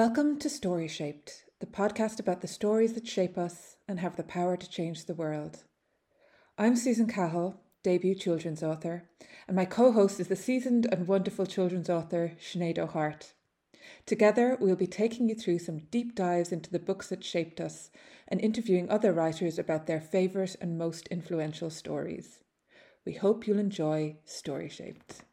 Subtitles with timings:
[0.00, 4.22] Welcome to Story Shaped, the podcast about the stories that shape us and have the
[4.22, 5.64] power to change the world.
[6.56, 9.10] I'm Susan Cahill, debut children's author,
[9.46, 13.34] and my co host is the seasoned and wonderful children's author Sinead O'Hart.
[14.06, 17.90] Together, we'll be taking you through some deep dives into the books that shaped us
[18.26, 22.38] and interviewing other writers about their favourite and most influential stories.
[23.04, 25.24] We hope you'll enjoy Story Shaped.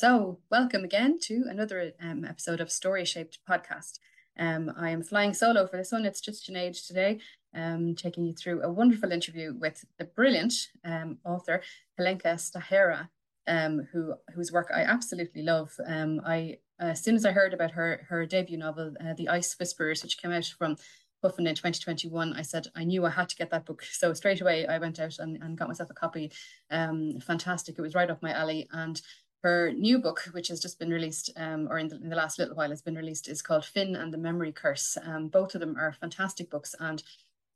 [0.00, 3.98] So, welcome again to another um, episode of Story Shaped Podcast.
[4.38, 6.04] Um, I am flying solo for this one.
[6.04, 7.18] It's just Sinead today,
[7.52, 11.62] um, taking you through a wonderful interview with the brilliant um, author
[11.98, 13.08] Helenka Stachera,
[13.48, 15.74] um, who whose work I absolutely love.
[15.84, 19.56] Um, I as soon as I heard about her her debut novel, uh, The Ice
[19.58, 20.76] Whisperers, which came out from
[21.22, 23.82] Puffin in 2021, I said I knew I had to get that book.
[23.82, 26.30] So straight away I went out and, and got myself a copy.
[26.70, 27.76] Fantastic.
[27.76, 28.68] It was right up my alley.
[28.70, 29.02] And
[29.42, 32.38] her new book, which has just been released, um, or in the, in the, last
[32.38, 34.98] little while has been released, is called Finn and the Memory Curse.
[35.04, 37.02] Um, both of them are fantastic books, and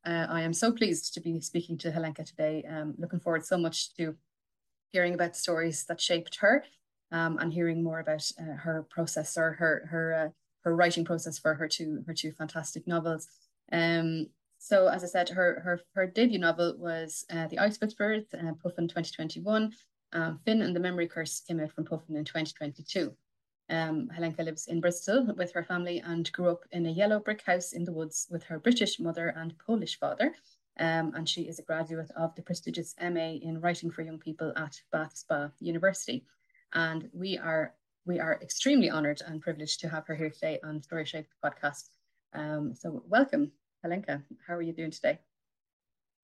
[0.07, 2.65] uh, I am so pleased to be speaking to Helenka today.
[2.69, 4.17] Um, looking forward so much to
[4.93, 6.65] hearing about the stories that shaped her,
[7.11, 10.29] um, and hearing more about uh, her process or her her uh,
[10.65, 13.29] her writing process for her two her two fantastic novels.
[13.73, 18.25] Um, so, as I said, her her her debut novel was uh, The Ice Whisperers,
[18.33, 19.73] uh, Puffin 2021.
[20.13, 23.15] Um, Finn and the Memory Curse came out from Puffin in 2022.
[23.71, 27.43] Um, Helenka lives in Bristol with her family and grew up in a yellow brick
[27.43, 30.35] house in the woods with her British mother and Polish father.
[30.79, 34.53] Um, and she is a graduate of the prestigious MA in Writing for Young People
[34.57, 36.25] at Bath Spa University.
[36.75, 37.75] And we are
[38.05, 41.91] we are extremely honoured and privileged to have her here today on Story Shape podcast.
[42.35, 43.53] Um, so welcome,
[43.85, 44.23] Helenka.
[44.47, 45.21] How are you doing today?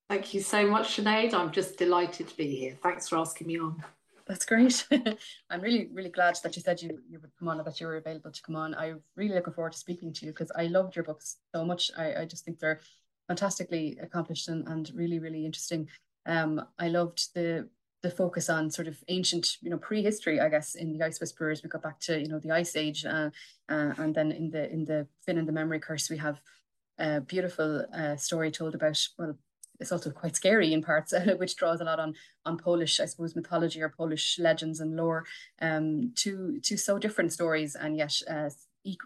[0.09, 1.35] Thank you so much, Sinead.
[1.35, 2.79] I'm just delighted to be here.
[2.83, 3.85] Thanks for asking me on.
[4.27, 4.87] That's great.
[5.51, 7.87] I'm really, really glad that you said you, you would come on and that you
[7.87, 8.75] were available to come on.
[8.75, 11.91] I'm really looking forward to speaking to you because I loved your books so much.
[11.97, 12.81] I, I just think they're
[13.27, 15.89] fantastically accomplished and, and really, really interesting.
[16.27, 17.69] Um, I loved the
[18.03, 21.65] the focus on sort of ancient, you know, prehistory, I guess, in the Ice Whisperers.
[21.65, 23.31] We got back to, you know, the Ice Age, uh,
[23.69, 26.41] uh, and then in the in the Finn and the Memory Curse, we have
[26.99, 29.37] a beautiful uh, story told about well
[29.81, 33.37] it's also quite scary in parts, which draws a lot on on Polish, I suppose,
[33.37, 35.25] mythology or Polish legends and lore.
[35.61, 38.51] Um, to to so different stories, and yet uh,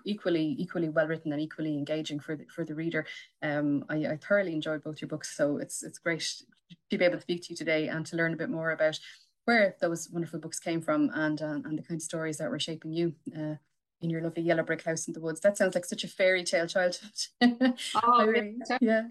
[0.04, 3.06] equally equally well written and equally engaging for the for the reader.
[3.42, 6.42] Um, I, I thoroughly enjoyed both your books, so it's it's great
[6.90, 8.98] to be able to speak to you today and to learn a bit more about
[9.44, 12.60] where those wonderful books came from and uh, and the kind of stories that were
[12.60, 13.14] shaping you.
[13.36, 13.56] Uh,
[14.00, 15.40] in your lovely yellow brick house in the woods.
[15.42, 17.12] That sounds like such a fairy tale childhood.
[18.02, 19.04] oh, really, yeah.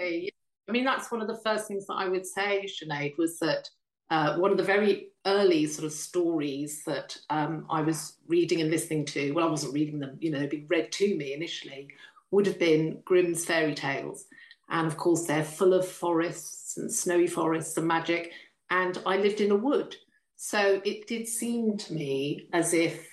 [0.68, 3.70] I mean, that's one of the first things that I would say, Sinead, was that
[4.10, 8.70] uh, one of the very early sort of stories that um, I was reading and
[8.70, 11.90] listening to, well, I wasn't reading them, you know, been read to me initially,
[12.32, 14.26] would have been Grimm's fairy tales.
[14.70, 18.32] And of course, they're full of forests and snowy forests and magic.
[18.70, 19.96] And I lived in a wood.
[20.38, 23.08] So it did seem to me as if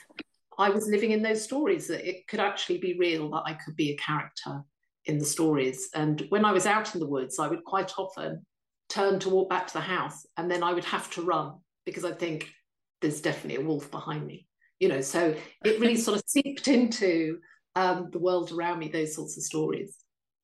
[0.59, 3.77] I was living in those stories, that it could actually be real, that I could
[3.77, 4.65] be a character
[5.09, 5.89] in the stories.
[5.95, 8.45] And when I was out in the woods, I would quite often
[8.89, 11.55] turn to walk back to the house and then I would have to run
[11.85, 12.51] because I think
[13.01, 14.47] there's definitely a wolf behind me.
[14.81, 17.41] You know, so it really sort of seeped into
[17.75, 19.97] um, the world around me, those sorts of stories.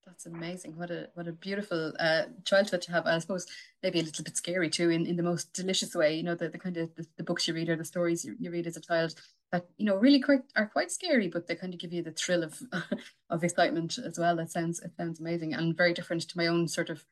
[0.07, 0.77] That's amazing.
[0.77, 3.07] What a what a beautiful uh, childhood to have.
[3.07, 3.47] I suppose
[3.83, 6.15] maybe a little bit scary too, in, in the most delicious way.
[6.15, 8.37] You know, the, the kind of the, the books you read or the stories you,
[8.39, 9.15] you read as a child
[9.55, 12.11] that you know really quite are quite scary, but they kind of give you the
[12.11, 12.61] thrill of
[13.31, 14.35] of excitement as well.
[14.35, 17.05] That sounds it sounds amazing and very different to my own sort of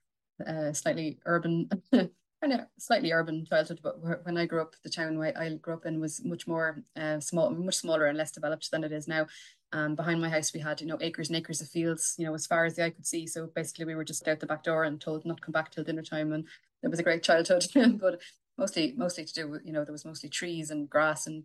[0.44, 1.70] uh, slightly urban.
[2.42, 5.86] kind of slightly urban childhood, but when I grew up, the town I grew up
[5.86, 9.28] in was much more uh, small, much smaller and less developed than it is now.
[9.72, 12.34] Um, behind my house, we had you know acres and acres of fields, you know,
[12.34, 13.28] as far as the eye could see.
[13.28, 15.70] So basically, we were just out the back door and told not to come back
[15.70, 16.44] till dinner time, and
[16.82, 17.64] it was a great childhood.
[18.00, 18.20] but
[18.58, 21.44] mostly, mostly to do with you know there was mostly trees and grass and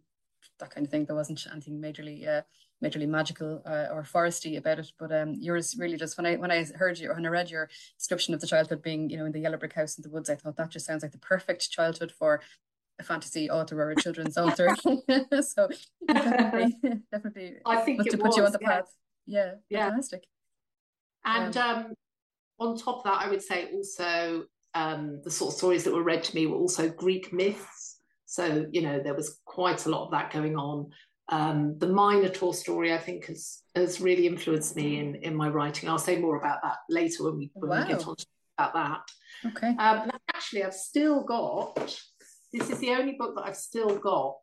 [0.59, 1.05] that kind of thing.
[1.05, 2.41] There wasn't anything majorly uh,
[2.83, 4.91] majorly magical uh, or foresty about it.
[4.99, 7.69] But um, yours really just when I when I heard you when I read your
[7.97, 10.29] description of the childhood being you know in the yellow brick house in the woods,
[10.29, 12.41] I thought that just sounds like the perfect childhood for
[12.99, 14.75] a fantasy author or a children's author.
[15.41, 15.69] so
[16.07, 16.77] definitely,
[17.11, 18.69] definitely, I think must it have put was, you on the yeah.
[18.69, 18.93] path.
[19.25, 20.23] Yeah, yeah, fantastic.
[21.25, 21.93] And um, um,
[22.59, 26.03] on top of that, I would say also um, the sort of stories that were
[26.03, 27.96] read to me were also Greek myths
[28.27, 30.91] So, you know, there was quite a lot of that going on.
[31.29, 35.89] Um, the Minotaur story, I think, has has really influenced me in in my writing.
[35.89, 37.81] I'll say more about that later when we when wow.
[37.81, 38.15] we get on
[38.57, 39.49] about that.
[39.49, 39.69] Okay.
[39.69, 41.75] Um, actually, I've still got.
[42.53, 44.35] This is the only book that I've still got.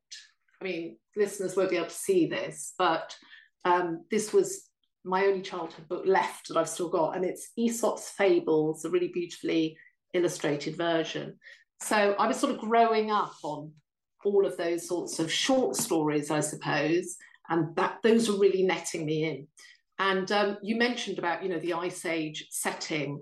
[0.61, 3.17] I mean, listeners won't be able to see this, but
[3.65, 4.69] um, this was
[5.05, 9.11] my only childhood book left that I've still got, and it's Aesop's Fables, a really
[9.13, 9.77] beautifully
[10.15, 11.39] illustrated version.
[11.81, 13.73] So I was sort of growing up on
[14.25, 17.17] all of those sorts of short stories, I suppose,
[17.49, 19.47] and that those were really netting me in.
[19.99, 23.21] And um, you mentioned about you know the Ice Age setting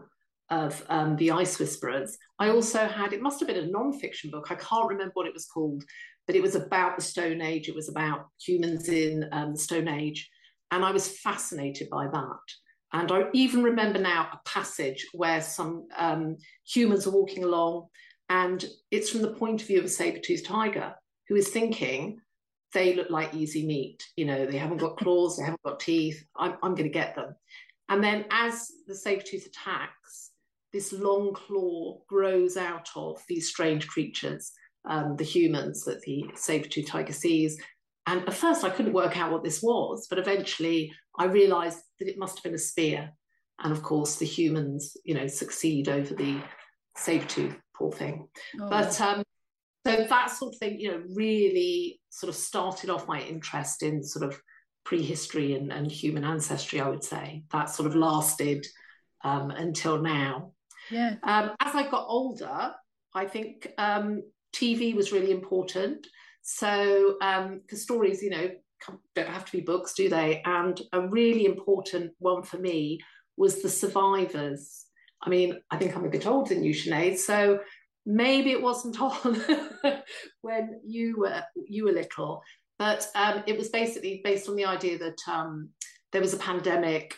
[0.50, 2.16] of um, the Ice Whisperers.
[2.38, 4.48] I also had it must have been a non-fiction book.
[4.50, 5.82] I can't remember what it was called,
[6.26, 7.68] but it was about the Stone Age.
[7.68, 10.30] It was about humans in um, the Stone Age,
[10.70, 12.40] and I was fascinated by that.
[12.94, 17.86] And I even remember now a passage where some um, humans are walking along,
[18.32, 20.94] and it's from the point of view of a saber-toothed tiger
[21.28, 22.18] who is thinking,
[22.72, 24.02] they look like easy meat.
[24.16, 26.24] You know, they haven't got claws, they haven't got teeth.
[26.34, 27.36] I'm, I'm going to get them.
[27.90, 30.30] And then as the saber-tooth attacks,
[30.72, 34.50] this long claw grows out of these strange creatures,
[34.86, 37.60] um, the humans that the saber-tooth tiger sees.
[38.06, 42.08] And at first, I couldn't work out what this was, but eventually, I realised that
[42.08, 43.10] it must have been a spear.
[43.62, 46.40] And of course, the humans, you know, succeed over the
[46.96, 48.28] saber-tooth, poor thing.
[48.60, 48.68] Oh.
[48.68, 49.22] But um,
[49.86, 54.02] so that sort of thing, you know, really sort of started off my interest in
[54.02, 54.40] sort of
[54.84, 56.80] prehistory and, and human ancestry.
[56.80, 58.66] I would say that sort of lasted
[59.24, 60.52] um, until now.
[60.90, 61.16] Yeah.
[61.22, 62.72] Um, as I got older,
[63.14, 64.22] I think um,
[64.54, 66.06] TV was really important.
[66.42, 68.50] So, because um, stories, you know,
[69.14, 70.42] don't have to be books, do they?
[70.44, 72.98] And a really important one for me
[73.36, 74.86] was The Survivors.
[75.22, 77.18] I mean, I think I'm a bit older than you, Sinead.
[77.18, 77.60] So
[78.04, 79.42] maybe it wasn't on
[80.42, 82.42] when you were you were little,
[82.78, 85.70] but um, it was basically based on the idea that um,
[86.10, 87.14] there was a pandemic,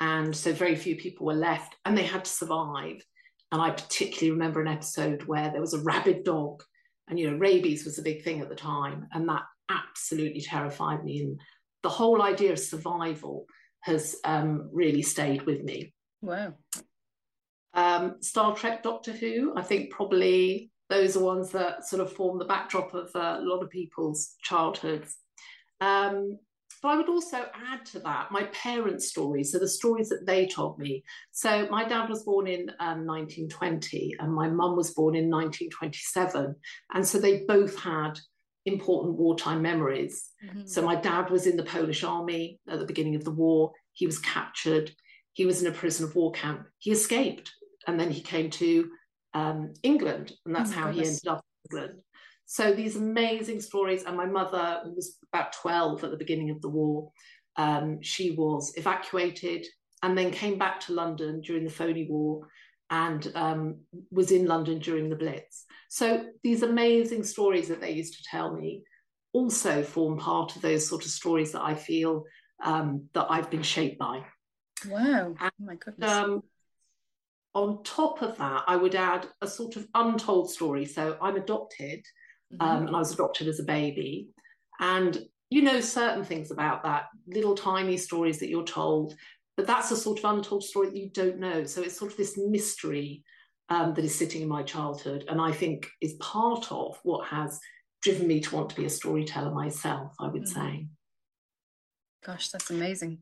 [0.00, 3.02] and so very few people were left, and they had to survive.
[3.50, 6.62] And I particularly remember an episode where there was a rabid dog
[7.08, 11.04] and you know rabies was a big thing at the time and that absolutely terrified
[11.04, 11.40] me and
[11.82, 13.46] the whole idea of survival
[13.80, 16.54] has um, really stayed with me wow
[17.74, 22.38] um, star trek doctor who i think probably those are ones that sort of form
[22.38, 25.16] the backdrop of uh, a lot of people's childhoods
[25.80, 26.38] um,
[26.82, 30.48] but I would also add to that my parents' stories, so the stories that they
[30.48, 31.04] told me.
[31.30, 36.56] So my dad was born in um, 1920 and my mum was born in 1927.
[36.92, 38.18] And so they both had
[38.66, 40.30] important wartime memories.
[40.44, 40.66] Mm-hmm.
[40.66, 43.72] So my dad was in the Polish army at the beginning of the war.
[43.92, 44.90] He was captured.
[45.34, 46.66] He was in a prison of war camp.
[46.78, 47.52] He escaped
[47.86, 48.90] and then he came to
[49.34, 51.08] um, England, and that's oh how goodness.
[51.08, 52.02] he ended up in England.
[52.46, 54.04] So these amazing stories.
[54.04, 57.10] And my mother, who was about 12 at the beginning of the war,
[57.56, 59.66] um, she was evacuated
[60.02, 62.46] and then came back to London during the Phoney War
[62.90, 63.80] and um,
[64.10, 65.64] was in London during the Blitz.
[65.88, 68.82] So these amazing stories that they used to tell me
[69.32, 72.24] also form part of those sort of stories that I feel
[72.62, 74.24] um, that I've been shaped by.
[74.86, 75.26] Wow!
[75.28, 76.10] And, oh my goodness.
[76.10, 76.42] Um,
[77.54, 80.86] on top of that, I would add a sort of untold story.
[80.86, 82.00] So I'm adopted,
[82.52, 82.62] mm-hmm.
[82.62, 84.28] um, and I was adopted as a baby.
[84.80, 89.14] And you know certain things about that, little tiny stories that you're told,
[89.56, 91.64] but that's a sort of untold story that you don't know.
[91.64, 93.22] So it's sort of this mystery
[93.68, 97.60] um, that is sitting in my childhood, and I think is part of what has
[98.02, 100.12] driven me to want to be a storyteller myself.
[100.18, 100.60] I would mm-hmm.
[100.60, 100.86] say.
[102.24, 103.18] Gosh, that's amazing.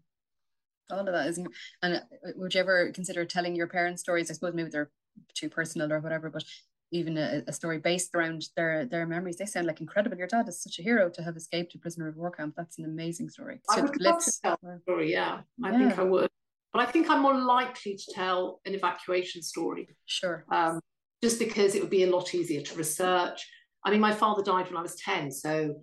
[0.93, 1.39] All of that is,
[1.83, 2.03] and
[2.37, 4.31] would you ever consider telling your parents stories?
[4.31, 4.91] I suppose maybe they're
[5.35, 6.45] too personal or whatever, but
[6.93, 9.37] even a, a, story based around their their memories.
[9.37, 10.17] They sound like incredible.
[10.17, 12.55] Your dad is such a hero to have escaped a prisoner of war camp.
[12.57, 13.61] That's an amazing story.
[13.69, 15.13] I would love to tell a story.
[15.13, 15.79] Yeah, I yeah.
[15.79, 16.29] think I would.
[16.73, 19.89] But I think I'm more likely to tell an evacuation story.
[20.07, 20.45] Sure.
[20.51, 20.81] Um,
[21.23, 23.47] just because it would be a lot easier to research.
[23.85, 25.75] I mean, my father died when I was ten, so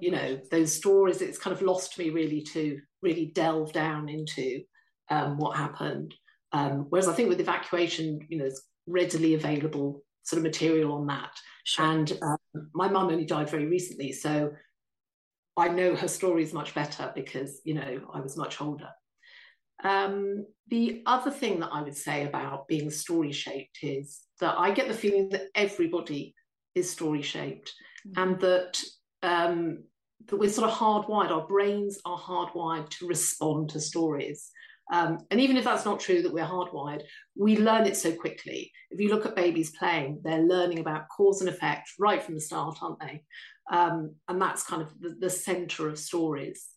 [0.00, 1.22] you know those stories.
[1.22, 4.62] It's kind of lost me really to really delve down into
[5.10, 6.14] um, what happened.
[6.52, 11.06] Um, whereas I think with evacuation, you know, it's readily available sort of material on
[11.06, 11.30] that.
[11.64, 11.84] Sure.
[11.86, 14.52] And um, my mum only died very recently, so
[15.56, 18.88] I know her stories much better because you know I was much older.
[19.82, 24.70] Um, the other thing that I would say about being story shaped is that I
[24.70, 26.34] get the feeling that everybody
[26.74, 27.72] is story shaped,
[28.06, 28.22] mm-hmm.
[28.22, 28.80] and that
[29.24, 29.84] um,
[30.26, 31.30] that we're sort of hardwired.
[31.30, 34.50] Our brains are hardwired to respond to stories.
[34.92, 37.02] Um, and even if that's not true that we're hardwired,
[37.34, 38.70] we learn it so quickly.
[38.90, 42.40] If you look at babies playing, they're learning about cause and effect right from the
[42.40, 43.22] start, aren't they?
[43.72, 46.68] Um, and that's kind of the, the center of stories.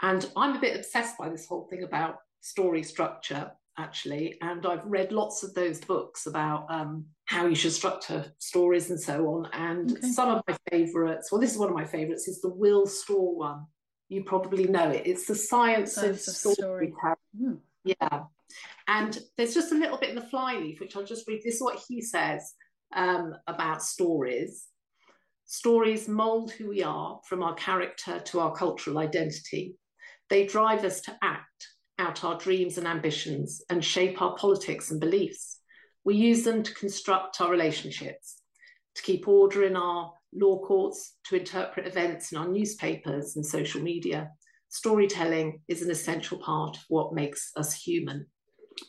[0.00, 4.38] And I'm a bit obsessed by this whole thing about story structure, actually.
[4.40, 9.00] And I've read lots of those books about um, how you should structure stories and
[9.00, 9.48] so on.
[9.52, 10.08] And okay.
[10.08, 13.36] some of my favorites, well, this is one of my favorites, is the Will Storr
[13.36, 13.66] one
[14.08, 15.02] you probably know it.
[15.06, 16.92] It's the science, science of, of storytelling.
[16.94, 17.52] Story.
[17.54, 17.58] Mm.
[17.84, 18.22] Yeah.
[18.88, 21.40] And there's just a little bit in the flyleaf, which I'll just read.
[21.44, 22.54] This is what he says
[22.94, 24.66] um, about stories.
[25.46, 29.76] Stories mold who we are from our character to our cultural identity.
[30.30, 35.00] They drive us to act out our dreams and ambitions and shape our politics and
[35.00, 35.60] beliefs.
[36.04, 38.40] We use them to construct our relationships,
[38.94, 43.82] to keep order in our law courts to interpret events in our newspapers and social
[43.82, 44.30] media.
[44.68, 48.26] Storytelling is an essential part of what makes us human.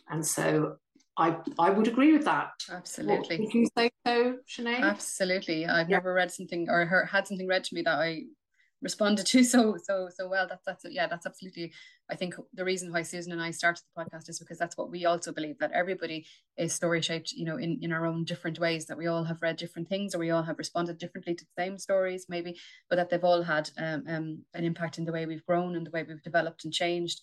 [0.09, 0.75] And so
[1.17, 2.51] I I would agree with that.
[2.69, 3.37] Absolutely.
[3.37, 4.81] What, would you say so, Sinead?
[4.81, 5.65] Absolutely.
[5.65, 5.97] I've yeah.
[5.97, 8.23] never read something or heard, had something read to me that I
[8.81, 10.48] responded to so so so well.
[10.48, 11.74] That that's yeah that's absolutely
[12.10, 14.91] i think the reason why susan and i started the podcast is because that's what
[14.91, 16.25] we also believe that everybody
[16.57, 19.41] is story shaped you know in in our own different ways that we all have
[19.41, 22.57] read different things or we all have responded differently to the same stories maybe
[22.89, 25.86] but that they've all had um, um an impact in the way we've grown and
[25.86, 27.22] the way we've developed and changed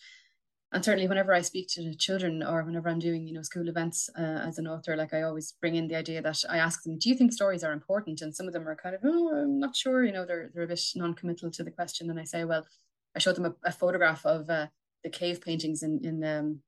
[0.75, 3.69] and certainly whenever I speak to the children or whenever I'm doing, you know, school
[3.69, 6.83] events uh, as an author, like I always bring in the idea that I ask
[6.83, 8.23] them, do you think stories are important?
[8.23, 10.64] And some of them are kind of, oh, I'm not sure, you know, they're, they're
[10.64, 12.11] a bit non-committal to the question.
[12.11, 12.66] And I say, well,
[13.14, 14.66] I showed them a, a photograph of uh,
[15.04, 16.59] the cave paintings in, in um,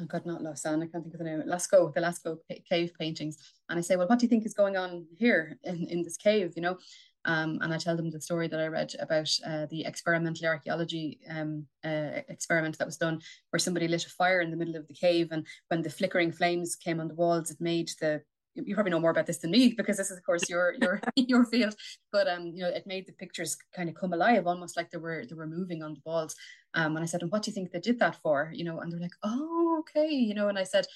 [0.00, 3.36] oh God, not Lausanne, I can't think of the name, Lascaux, the Lascaux cave paintings.
[3.68, 6.16] And I say, well, what do you think is going on here in, in this
[6.16, 6.78] cave, you know?
[7.26, 11.20] Um, and I tell them the story that I read about uh, the experimental archaeology
[11.28, 14.86] um, uh, experiment that was done, where somebody lit a fire in the middle of
[14.86, 18.22] the cave, and when the flickering flames came on the walls, it made the
[18.54, 21.00] you probably know more about this than me because this is of course your your
[21.16, 21.74] your field
[22.10, 24.96] but um you know it made the pictures kind of come alive almost like they
[24.98, 26.34] were they were moving on the walls.
[26.72, 28.50] Um and i said and what do you think they did that for?
[28.54, 30.86] You know and they're like oh okay you know and i said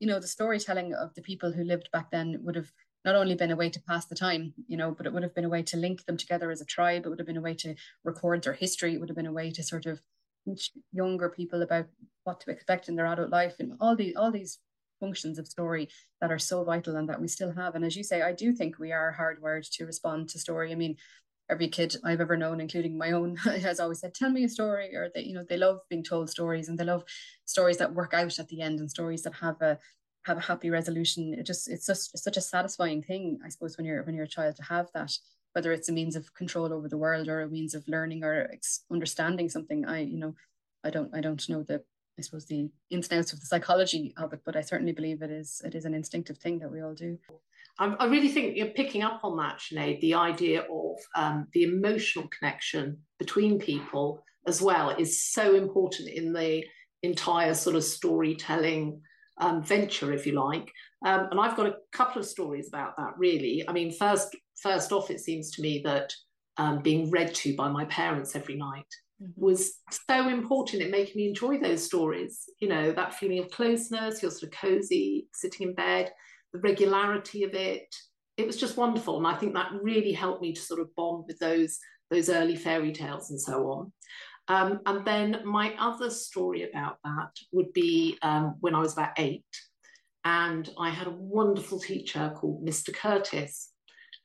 [0.00, 2.70] you know the storytelling of the people who lived back then would have
[3.04, 5.34] not only been a way to pass the time, you know, but it would have
[5.34, 7.04] been a way to link them together as a tribe.
[7.04, 8.94] It would have been a way to record their history.
[8.94, 10.00] It would have been a way to sort of
[10.46, 11.86] teach younger people about
[12.24, 14.58] what to expect in their adult life and all these all these
[15.00, 15.88] functions of story
[16.20, 17.74] that are so vital and that we still have.
[17.74, 20.72] And as you say, I do think we are hardwired to respond to story.
[20.72, 20.96] I mean,
[21.50, 24.94] every kid I've ever known, including my own, has always said, "Tell me a story,"
[24.94, 27.04] or they, you know, they love being told stories and they love
[27.44, 29.78] stories that work out at the end and stories that have a
[30.24, 31.34] have a happy resolution.
[31.34, 34.24] It just it's just it's such a satisfying thing, I suppose, when you're when you're
[34.24, 35.12] a child to have that,
[35.52, 38.48] whether it's a means of control over the world or a means of learning or
[38.52, 39.84] ex- understanding something.
[39.84, 40.34] I you know,
[40.82, 41.82] I don't I don't know the
[42.18, 45.22] I suppose the ins and outs of the psychology of it, but I certainly believe
[45.22, 47.18] it is it is an instinctive thing that we all do.
[47.76, 52.28] I, really think you're picking up on that, Sinead, the idea of um, the emotional
[52.28, 56.64] connection between people as well is so important in the
[57.02, 59.00] entire sort of storytelling
[59.38, 60.70] um, venture, if you like.
[61.04, 63.64] Um, and I've got a couple of stories about that, really.
[63.68, 66.12] I mean, first, first off, it seems to me that
[66.56, 68.86] um, being read to by my parents every night
[69.22, 69.40] mm-hmm.
[69.40, 72.44] was so important in making me enjoy those stories.
[72.60, 76.12] You know, that feeling of closeness, you're sort of cozy, sitting in bed,
[76.52, 77.94] the regularity of it.
[78.36, 79.18] It was just wonderful.
[79.18, 81.78] And I think that really helped me to sort of bond with those
[82.10, 83.92] those early fairy tales and so on.
[84.48, 89.12] Um, and then my other story about that would be um, when I was about
[89.18, 89.44] eight,
[90.24, 92.94] and I had a wonderful teacher called Mr.
[92.94, 93.70] Curtis,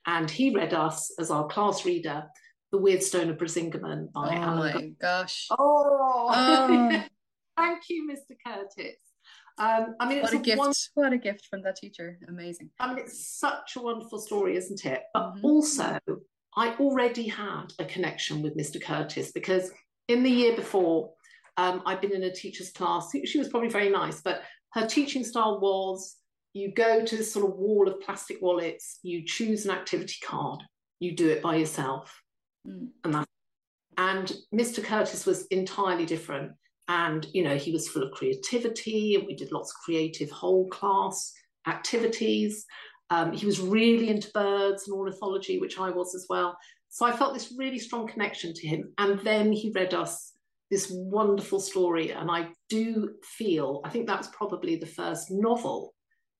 [0.06, 2.24] and he read us as our class reader,
[2.70, 4.74] The Weirdstone of Brisingamen by oh Alan.
[4.74, 5.46] my gosh!
[5.50, 7.02] Oh, oh.
[7.56, 8.36] thank you, Mr.
[8.46, 9.00] Curtis.
[9.58, 10.58] Um, I mean, what a, a gift!
[10.58, 10.72] One...
[10.94, 12.18] What a gift from that teacher!
[12.28, 12.70] Amazing.
[12.78, 15.02] I mean, it's such a wonderful story, isn't it?
[15.14, 15.44] But mm-hmm.
[15.46, 15.98] also,
[16.56, 18.82] I already had a connection with Mr.
[18.82, 19.70] Curtis because
[20.10, 21.12] in the year before,
[21.56, 23.12] um, I'd been in a teacher's class.
[23.24, 26.16] She was probably very nice, but her teaching style was
[26.52, 30.62] you go to this sort of wall of plastic wallets, you choose an activity card,
[30.98, 32.22] you do it by yourself.
[32.66, 32.88] Mm.
[33.04, 33.26] And that
[33.96, 34.82] and Mr.
[34.82, 36.52] Curtis was entirely different.
[36.88, 40.66] And you know, he was full of creativity, and we did lots of creative whole
[40.68, 41.32] class
[41.68, 42.64] activities.
[43.10, 46.56] Um, he was really into birds and ornithology, which I was as well.
[46.90, 48.92] So I felt this really strong connection to him.
[48.98, 50.32] And then he read us
[50.70, 52.10] this wonderful story.
[52.10, 55.94] And I do feel, I think that was probably the first novel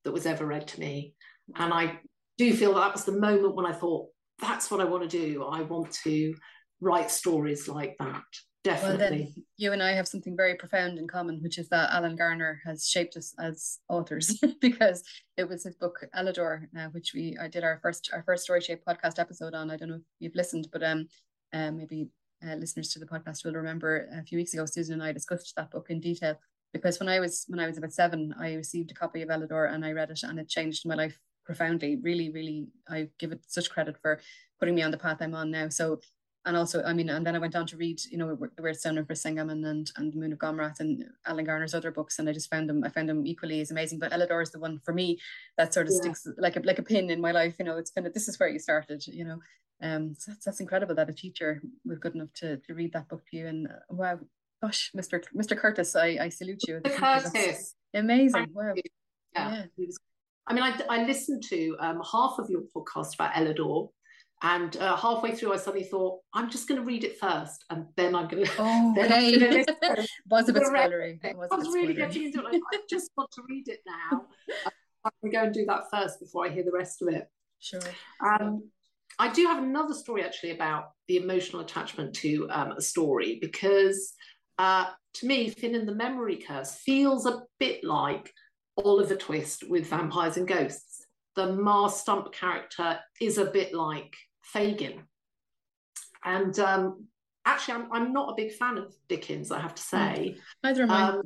[0.04, 1.14] that was ever read to me.
[1.56, 2.00] And I
[2.36, 4.08] do feel that, that was the moment when I thought,
[4.40, 5.44] that's what I want to do.
[5.44, 6.34] I want to
[6.80, 8.22] write stories like that.
[8.64, 9.32] Definitely.
[9.36, 12.60] Well, you and I have something very profound in common, which is that Alan Garner
[12.64, 15.02] has shaped us as authors because
[15.36, 18.60] it was his book Elidor, uh, which we I did our first our first story
[18.60, 19.70] shape podcast episode on.
[19.70, 21.06] I don't know if you've listened, but um,
[21.52, 22.08] um maybe
[22.46, 25.54] uh, listeners to the podcast will remember a few weeks ago Susan and I discussed
[25.56, 26.36] that book in detail
[26.72, 29.72] because when I was when I was about seven, I received a copy of Elidor
[29.72, 31.96] and I read it and it changed my life profoundly.
[31.96, 34.20] Really, really, I give it such credit for
[34.58, 35.68] putting me on the path I'm on now.
[35.68, 36.00] So
[36.46, 38.98] and also, I mean, and then I went on to read, you know, The Weirdstone
[38.98, 42.32] of Brisingamen and and The Moon of Gomrath and Alan Garner's other books, and I
[42.32, 43.98] just found them, I found them equally as amazing.
[43.98, 45.18] But Elidor is the one for me
[45.58, 46.00] that sort of yeah.
[46.00, 47.56] sticks like a like a pin in my life.
[47.58, 49.06] You know, it's kind of this is where you started.
[49.06, 49.38] You know,
[49.82, 53.08] um, so that's that's incredible that a teacher was good enough to to read that
[53.08, 53.46] book to you.
[53.46, 54.18] And uh, wow,
[54.62, 55.22] gosh, Mr.
[55.36, 55.58] Mr.
[55.58, 56.80] Curtis, I I salute you.
[56.80, 58.46] Curtis, amazing.
[58.54, 58.74] Wow.
[59.34, 59.64] Yeah.
[59.76, 59.86] yeah.
[60.46, 63.90] I mean, I, I listened to um, half of your podcast about Elidor,
[64.42, 67.86] and uh, halfway through, I suddenly thought, I'm just going to read it first, and
[67.96, 68.52] then I'm going to.
[68.58, 69.64] Oh, okay.
[70.30, 71.18] was a bit spoilery.
[71.24, 72.62] I was really getting into it.
[72.72, 74.24] I just want to read it now.
[75.04, 77.28] I'm going to go and do that first before I hear the rest of it.
[77.58, 77.80] Sure.
[78.24, 78.70] Um,
[79.18, 84.14] I do have another story actually about the emotional attachment to um, a story because
[84.58, 88.32] uh, to me, Finn and the Memory Curse feels a bit like
[88.82, 91.06] Oliver Twist with vampires and ghosts.
[91.34, 94.16] The Marr Stump character is a bit like
[94.52, 95.02] Fagin.
[96.24, 97.06] And um,
[97.46, 100.36] actually, I'm, I'm not a big fan of Dickens, I have to say.
[100.62, 101.02] Neither am I.
[101.08, 101.22] Um,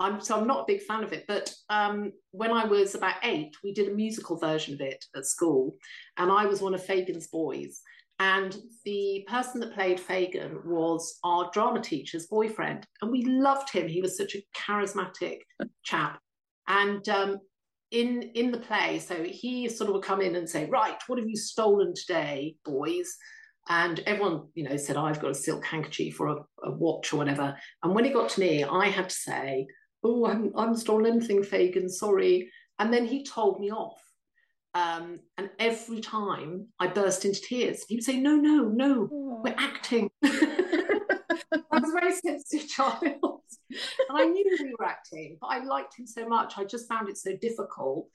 [0.00, 1.24] I'm, so I'm not a big fan of it.
[1.26, 5.26] But um, when I was about eight, we did a musical version of it at
[5.26, 5.74] school,
[6.16, 7.80] and I was one of Fagin's boys.
[8.20, 13.88] And the person that played Fagin was our drama teacher's boyfriend, and we loved him.
[13.88, 15.38] He was such a charismatic
[15.84, 16.20] chap.
[16.66, 17.38] And um,
[17.90, 18.98] in in the play.
[18.98, 22.56] So he sort of would come in and say right what have you stolen today
[22.64, 23.16] boys?
[23.68, 27.16] And everyone you know said i've got a silk handkerchief or a, a watch or
[27.16, 27.56] whatever.
[27.82, 29.66] And when it got to me i had to say
[30.04, 32.50] oh i'm i'm stolen anything fagin sorry.
[32.78, 34.00] And then he told me off.
[34.74, 39.54] Um, and every time I burst into tears, he would say, "No, no, no, we're
[39.58, 40.10] acting."
[42.00, 43.02] Very sensitive child.
[43.02, 46.54] and I knew we were acting, but I liked him so much.
[46.56, 48.08] I just found it so difficult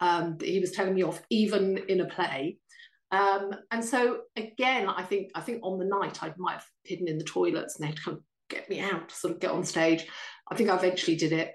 [0.00, 2.58] um, that he was telling me off, even in a play.
[3.10, 7.08] Um, and so again, I think I think on the night I might have hidden
[7.08, 10.06] in the toilets and they'd come get me out sort of get on stage.
[10.50, 11.52] I think I eventually did it.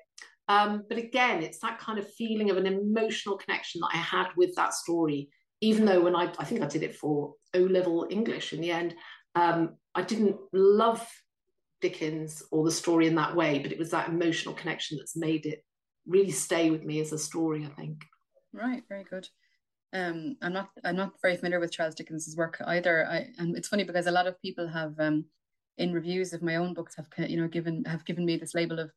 [0.48, 4.28] Um, but again, it's that kind of feeling of an emotional connection that I had
[4.36, 5.30] with that story,
[5.62, 8.72] even though when I, I think I did it for O level English in the
[8.72, 8.96] end,
[9.36, 11.08] um, I didn't love
[11.82, 15.46] Dickens or the story in that way, but it was that emotional connection that's made
[15.46, 15.64] it
[16.08, 18.06] really stay with me as a story, I think.
[18.54, 19.28] Right, very good.
[19.94, 23.06] Um, I'm not I'm not very familiar with Charles Dickens's work either.
[23.08, 25.26] I and it's funny because a lot of people have um,
[25.78, 28.80] in reviews of my own books have you know given have given me this label
[28.80, 28.92] of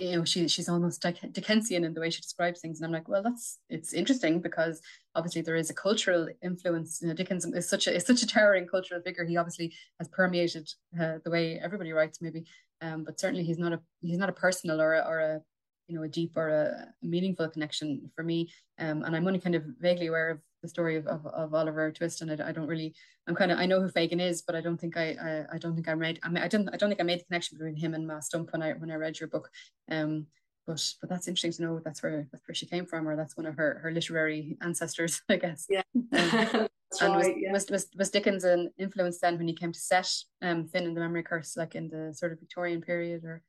[0.00, 3.06] you know she she's almost Dickensian in the way she describes things, and I'm like,
[3.06, 4.80] well, that's it's interesting because
[5.14, 7.00] obviously there is a cultural influence.
[7.02, 9.26] You know, Dickens is such a is such a towering cultural figure.
[9.26, 12.44] He obviously has permeated uh, the way everybody writes, maybe,
[12.80, 15.40] um, but certainly he's not a he's not a personal or a, or a
[15.86, 18.50] you know a deep or a, meaningful connection for me.
[18.78, 21.90] Um, and I'm only kind of vaguely aware of the story of, of, of Oliver
[21.90, 22.94] Twist, and I, I, don't really.
[23.26, 25.58] I'm kind of I know who Fagin is, but I don't think I I, I
[25.58, 27.58] don't think I made I, mean, I don't I don't think I made the connection
[27.58, 29.50] between him and Marr Stump when I when I read your book.
[29.90, 30.26] Um,
[30.66, 33.36] but but that's interesting to know that's where that's where she came from, or that's
[33.36, 35.66] one of her her literary ancestors, I guess.
[35.68, 35.82] Yeah.
[35.94, 36.68] Um,
[37.00, 37.52] and was, yeah.
[37.52, 40.10] was, was, was Dickens an influence then when he came to set
[40.42, 43.42] um, Finn and the Memory Curse, like in the sort of Victorian period, or?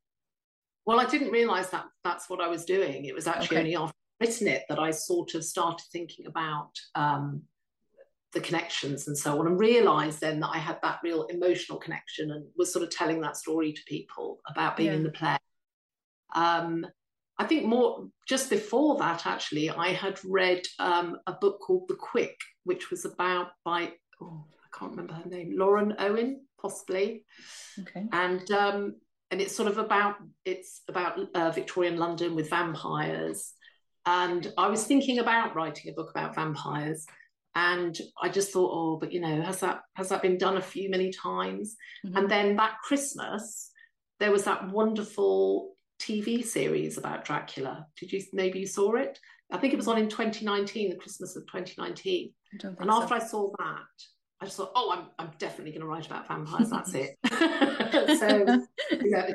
[0.85, 3.05] Well, I didn't realise that that's what I was doing.
[3.05, 3.59] It was actually okay.
[3.59, 7.41] only after written it that I sort of started thinking about um,
[8.33, 12.31] the connections and so on, and realised then that I had that real emotional connection
[12.31, 14.97] and was sort of telling that story to people about being yeah.
[14.97, 15.37] in the play.
[16.35, 16.85] Um,
[17.37, 21.95] I think more just before that, actually, I had read um, a book called The
[21.95, 27.25] Quick, which was about by oh, I can't remember her name, Lauren Owen, possibly.
[27.79, 28.05] Okay.
[28.11, 28.95] And um,
[29.31, 33.53] and it's sort of about it's about uh, Victorian London with vampires.
[34.05, 37.05] And I was thinking about writing a book about vampires,
[37.55, 40.61] and I just thought, oh, but you know, has that has that been done a
[40.61, 41.75] few many times?
[42.05, 42.17] Mm-hmm.
[42.17, 43.71] And then that Christmas,
[44.19, 47.85] there was that wonderful TV series about Dracula.
[47.99, 49.19] Did you maybe you saw it?
[49.51, 52.31] I think it was on in 2019, the Christmas of 2019.
[52.63, 53.15] And after so.
[53.15, 53.77] I saw that,
[54.41, 56.71] I just thought, oh, I'm, I'm definitely going to write about vampires.
[56.71, 57.17] That's it.
[58.19, 58.65] so,
[59.03, 59.29] yeah,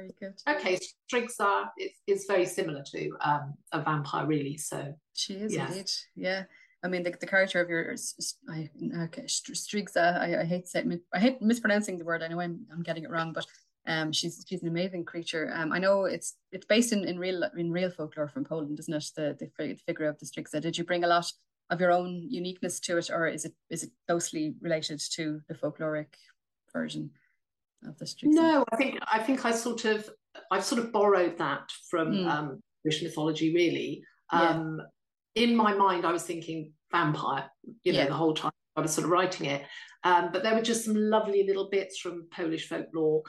[0.48, 4.56] okay, Striga is, is very similar to um, a vampire, really.
[4.56, 5.70] So she is yes.
[5.70, 5.90] indeed.
[6.16, 6.44] Yeah.
[6.82, 7.94] I mean, the, the character of your
[8.50, 8.68] I
[9.04, 12.22] okay, Striga, I, I hate say, I hate mispronouncing the word.
[12.22, 13.46] I know I'm, I'm getting it wrong, but
[13.88, 15.52] Um, she's she's an amazing creature.
[15.54, 18.92] Um, I know it's it's based in, in real in real folklore from Poland, isn't
[18.92, 19.10] it?
[19.14, 20.60] The the figure of the Striga.
[20.60, 21.32] Did you bring a lot
[21.70, 25.54] of your own uniqueness to it, or is it is it closely related to the
[25.54, 26.14] folkloric
[26.72, 27.10] version
[27.86, 28.32] of the Striga?
[28.32, 30.08] No, I think I think I sort of
[30.50, 32.26] I've sort of borrowed that from mm.
[32.26, 34.04] um, British mythology, really.
[34.30, 34.80] Um,
[35.34, 35.44] yeah.
[35.44, 37.50] In my mind, I was thinking vampire,
[37.84, 38.06] you know, yeah.
[38.06, 39.64] the whole time I was sort of writing it.
[40.04, 43.22] Um, but there were just some lovely little bits from Polish folklore,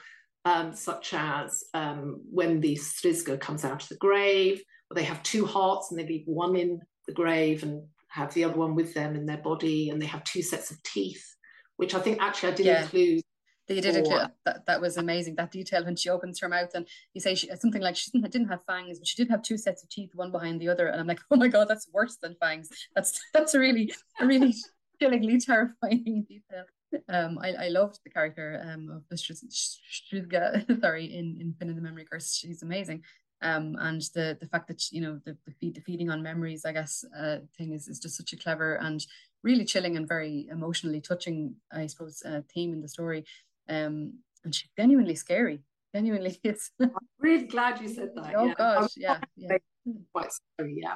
[0.45, 4.61] um, such as um, when the Strizga comes out of the grave,
[4.93, 8.57] they have two hearts and they leave one in the grave and have the other
[8.57, 11.35] one with them in their body, and they have two sets of teeth,
[11.75, 12.81] which I think actually I did yeah.
[12.83, 13.23] include
[13.67, 14.65] they did include that.
[14.65, 15.35] That was amazing.
[15.35, 18.31] That detail when she opens her mouth and you say she, something like she didn't,
[18.31, 20.87] didn't have fangs, but she did have two sets of teeth, one behind the other.
[20.87, 22.69] And I'm like, oh my god, that's worse than fangs.
[22.95, 24.55] That's that's a really a really
[25.01, 26.63] chillingly terrifying detail.
[27.09, 31.81] Um, I, I loved the character um of Strizga, sorry, in in Finn and the
[31.81, 32.33] Memory Curse.
[32.33, 33.03] She's amazing.
[33.41, 36.65] Um, and the the fact that you know the the, feed, the feeding on memories,
[36.65, 39.05] I guess, uh, thing is is just such a clever and
[39.43, 43.25] really chilling and very emotionally touching, I suppose, uh, theme in the story.
[43.69, 45.61] Um, and she's genuinely scary.
[45.93, 46.71] Genuinely is.
[46.81, 48.33] I'm really glad you said that.
[48.35, 48.53] Oh yeah.
[48.55, 49.57] gosh, yeah, yeah.
[50.13, 50.95] Quite scary, yeah.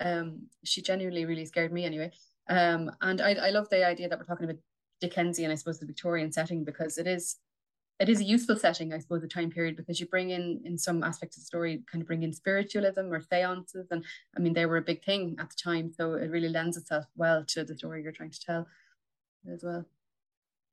[0.00, 2.10] Um, she genuinely really scared me anyway.
[2.48, 4.60] Um, and I I love the idea that we're talking about
[5.00, 7.36] Dickensian, I suppose, the Victorian setting because it is
[8.00, 10.76] it is a useful setting, I suppose, the time period because you bring in in
[10.76, 14.04] some aspects of the story, kind of bring in spiritualism or seances, and
[14.36, 17.04] I mean they were a big thing at the time, so it really lends itself
[17.16, 18.66] well to the story you're trying to tell
[19.52, 19.84] as well.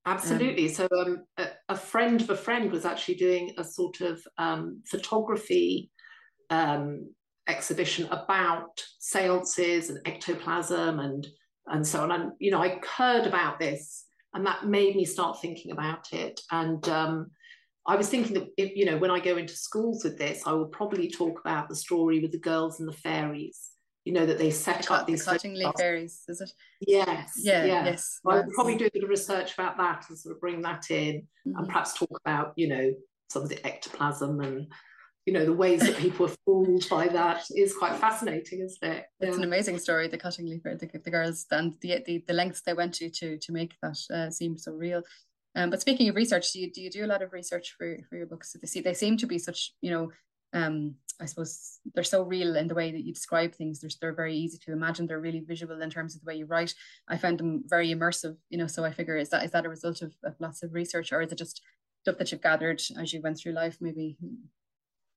[0.05, 0.67] Absolutely.
[0.67, 4.25] Um, so um, a, a, friend of a friend was actually doing a sort of
[4.39, 5.91] um, photography
[6.49, 7.13] um,
[7.47, 11.27] exhibition about seances and ectoplasm and
[11.67, 12.11] and so on.
[12.11, 16.39] And you know, I heard about this, and that made me start thinking about it.
[16.51, 17.31] And um,
[17.85, 20.53] I was thinking that if, you know, when I go into schools with this, I
[20.53, 23.71] will probably talk about the story with the girls and the fairies
[24.05, 26.51] you know that they set up these Cottingley fairies is it
[26.87, 27.85] yes yeah yeah.
[27.85, 30.89] yes I'll probably do a bit of research about that and sort of bring that
[30.89, 31.57] in mm-hmm.
[31.57, 32.93] and perhaps talk about you know
[33.29, 34.67] some of the ectoplasm and
[35.25, 39.05] you know the ways that people are fooled by that is quite fascinating isn't it
[39.19, 39.27] yeah.
[39.27, 42.61] it's an amazing story the Cottingley fair the, the girls and the, the the lengths
[42.61, 45.03] they went to to to make that uh, seem so real
[45.55, 47.97] um, but speaking of research do you do you do a lot of research for
[48.09, 50.09] for your books they see they seem to be such you know
[50.53, 53.79] um, I suppose they're so real in the way that you describe things.
[53.79, 55.05] They're, they're very easy to imagine.
[55.05, 56.73] They're really visual in terms of the way you write.
[57.07, 59.69] I find them very immersive, you know, so I figure is that is that a
[59.69, 61.61] result of, of lots of research or is it just
[62.01, 64.17] stuff that you've gathered as you went through life maybe?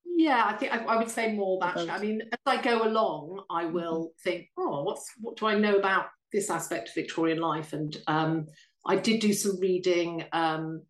[0.05, 1.77] Yeah, I think I, I would say more that.
[1.77, 3.75] I mean, as I go along, I mm-hmm.
[3.75, 4.31] will mm-hmm.
[4.31, 7.73] think, oh, what's what do I know about this aspect of Victorian life?
[7.73, 8.47] And um,
[8.87, 10.83] I did do some reading um,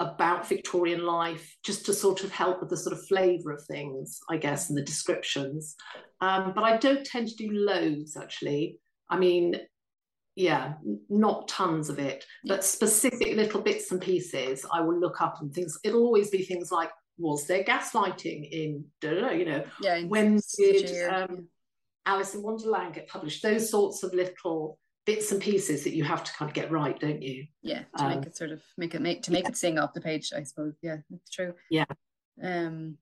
[0.00, 4.20] about Victorian life, just to sort of help with the sort of flavour of things,
[4.30, 5.76] I guess, and the descriptions.
[6.20, 8.78] Um, but I don't tend to do loads, actually.
[9.10, 9.56] I mean,
[10.34, 10.74] yeah,
[11.10, 15.52] not tons of it, but specific little bits and pieces I will look up and
[15.52, 15.78] things.
[15.84, 21.48] It'll always be things like, was there gaslighting in, you know, yeah, when did um,
[22.06, 23.42] Alice in Wonderland get published?
[23.42, 26.98] Those sorts of little bits and pieces that you have to kind of get right,
[26.98, 27.46] don't you?
[27.62, 29.50] Yeah, to um, make it sort of make it make to make yeah.
[29.50, 30.74] it sing off the page, I suppose.
[30.82, 31.54] Yeah, that's true.
[31.70, 31.84] Yeah.
[32.42, 32.96] Um,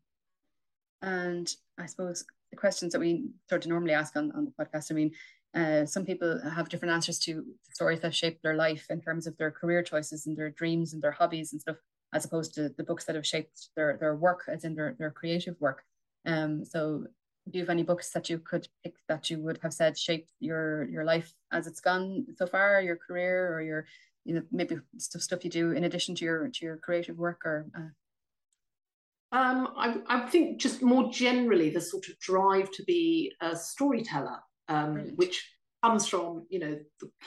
[1.02, 4.90] and I suppose the questions that we sort of normally ask on, on the podcast,
[4.90, 5.12] I mean,
[5.54, 9.26] uh, some people have different answers to the stories that shaped their life in terms
[9.26, 11.76] of their career choices and their dreams and their hobbies and stuff,
[12.12, 15.10] as opposed to the books that have shaped their their work, as in their their
[15.10, 15.84] creative work.
[16.26, 17.06] Um, so
[17.48, 20.30] do you have any books that you could pick that you would have said shaped
[20.40, 23.86] your your life as it's gone so far, your career or your
[24.24, 27.44] you know maybe stuff stuff you do in addition to your to your creative work
[27.44, 29.38] or uh...
[29.38, 34.40] um, I, I think just more generally the sort of drive to be a storyteller,
[34.68, 35.50] um, which
[35.82, 36.78] comes from you know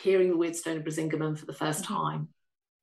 [0.02, 1.93] hearing the Weirdstone of Brisingamen for the 1st mm-hmm.
[1.93, 2.28] time.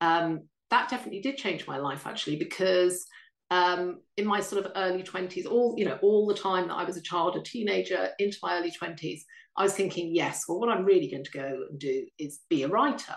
[0.01, 3.05] Um, that definitely did change my life actually because
[3.51, 6.85] um, in my sort of early 20s, all, you know, all the time that I
[6.85, 9.19] was a child, a teenager, into my early 20s,
[9.57, 12.63] I was thinking, yes, well, what I'm really going to go and do is be
[12.63, 13.15] a writer.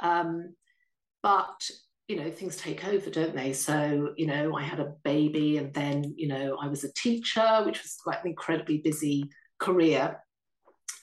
[0.00, 0.56] Um,
[1.22, 1.70] but,
[2.08, 3.52] you know, things take over, don't they?
[3.52, 7.62] So, you know, I had a baby and then, you know, I was a teacher,
[7.64, 10.20] which was quite an incredibly busy career.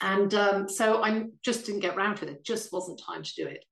[0.01, 2.31] And um, so I just didn't get around to it.
[2.31, 3.63] It just wasn't time to do it.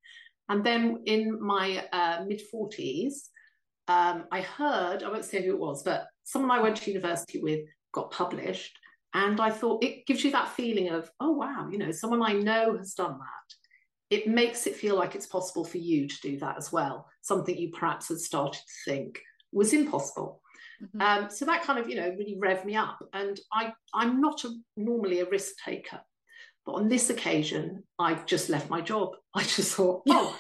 [0.50, 3.30] And then in my uh, mid 40s,
[3.88, 7.40] um, I heard, I won't say who it was, but someone I went to university
[7.40, 7.62] with
[7.94, 8.78] got published.
[9.14, 12.34] And I thought it gives you that feeling of, oh, wow, you know, someone I
[12.34, 14.16] know has done that.
[14.16, 17.58] It makes it feel like it's possible for you to do that as well, something
[17.58, 19.20] you perhaps had started to think
[19.52, 20.42] was impossible.
[20.82, 21.02] Mm-hmm.
[21.02, 23.00] Um, so that kind of, you know, really revved me up.
[23.14, 26.00] And I, I'm not a, normally a risk taker,
[26.68, 29.12] but on this occasion, I just left my job.
[29.34, 30.38] I just thought, oh,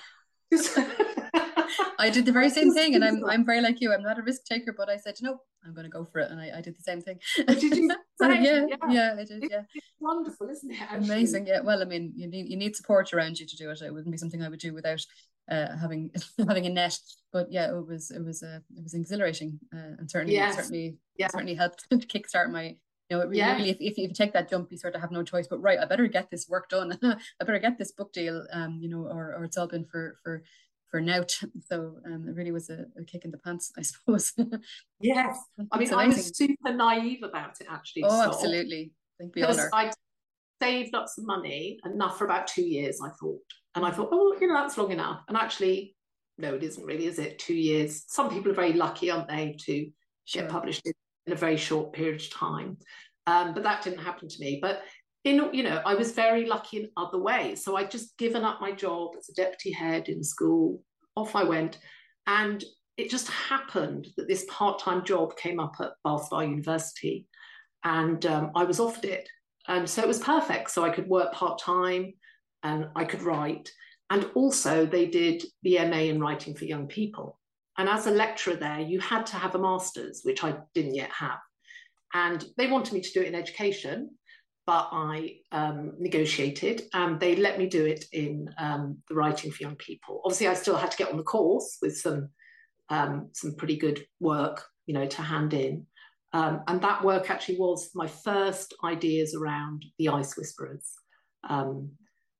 [1.97, 3.93] I did the very same thing, and I'm I'm very like you.
[3.93, 6.29] I'm not a risk taker, but I said, no, I'm going to go for it,
[6.29, 7.19] and I, I did the same thing.
[7.47, 7.89] did you?
[8.21, 9.45] yeah, yeah, yeah, I did.
[9.49, 10.81] Yeah, it's wonderful, isn't it?
[10.81, 11.05] Actually?
[11.05, 11.47] Amazing.
[11.47, 11.61] Yeah.
[11.61, 13.81] Well, I mean, you need you need support around you to do it.
[13.81, 15.05] It wouldn't be something I would do without
[15.49, 16.11] uh, having
[16.45, 16.99] having a net.
[17.31, 20.55] But yeah, it was it was uh, it was exhilarating, uh, and certainly yes.
[20.55, 20.97] certainly
[21.31, 22.75] certainly helped kickstart my
[23.09, 23.55] you know, it really, yeah.
[23.55, 25.47] really if, if you take that jump, you sort of have no choice.
[25.47, 26.97] But right, I better get this work done.
[27.03, 30.17] I better get this book deal, um, you know, or, or it's all been for
[30.23, 30.43] for
[30.89, 31.37] for nout.
[31.67, 34.33] So um, it really was a, a kick in the pants, I suppose.
[34.99, 35.37] yes,
[35.71, 38.03] I mean, I was super naive about it actually.
[38.05, 38.91] Oh, absolutely.
[39.19, 39.43] We.
[39.43, 39.91] I
[40.61, 43.41] saved up some money, enough for about two years, I thought,
[43.75, 45.21] and I thought, oh, you know, that's long enough.
[45.27, 45.95] And actually,
[46.37, 47.39] no, it isn't really, is it?
[47.39, 48.03] Two years.
[48.07, 49.89] Some people are very lucky, aren't they, to
[50.25, 50.41] sure.
[50.43, 50.93] get published in,
[51.27, 52.77] in, a very short period of time.
[53.27, 54.59] Um, but that didn't happen to me.
[54.61, 54.81] But
[55.23, 57.63] in you know, I was very lucky in other ways.
[57.63, 60.81] So I'd just given up my job as a deputy head in school.
[61.15, 61.79] Off I went,
[62.27, 62.63] and
[62.95, 67.27] it just happened that this part-time job came up at Bath Spa University,
[67.83, 69.27] and um, I was offered it,
[69.67, 70.71] and so it was perfect.
[70.71, 72.13] So I could work part-time,
[72.63, 73.69] and I could write,
[74.09, 77.39] and also they did the MA in writing for young people.
[77.77, 81.11] And as a lecturer there, you had to have a master's, which I didn't yet
[81.11, 81.39] have.
[82.13, 84.11] And they wanted me to do it in education
[84.67, 89.63] but I um, negotiated and they let me do it in um, the writing for
[89.63, 90.21] young people.
[90.25, 92.29] Obviously, I still had to get on the course with some
[92.89, 95.85] um, some pretty good work, you know, to hand in.
[96.33, 100.85] Um, and that work actually was my first ideas around the Ice Whisperers,
[101.49, 101.91] um,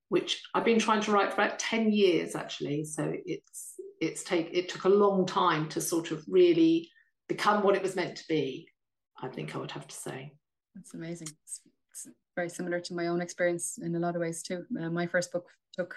[0.10, 2.84] which I've been trying to write for about ten years actually.
[2.84, 6.90] So it's it's take it took a long time to sort of really
[7.28, 8.68] become what it was meant to be.
[9.22, 10.34] I think I would have to say.
[10.76, 14.66] That's amazing It's very similar to my own experience in a lot of ways too.
[14.80, 15.96] Uh, my first book took,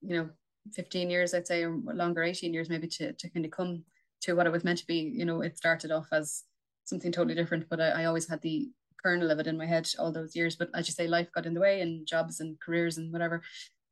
[0.00, 0.30] you know,
[0.74, 3.84] 15 years, I'd say, or longer, 18 years maybe to, to kind of come
[4.22, 5.12] to what it was meant to be.
[5.14, 6.44] You know, it started off as
[6.84, 8.70] something totally different, but I, I always had the
[9.02, 10.56] kernel of it in my head all those years.
[10.56, 13.42] But as you say, life got in the way and jobs and careers and whatever,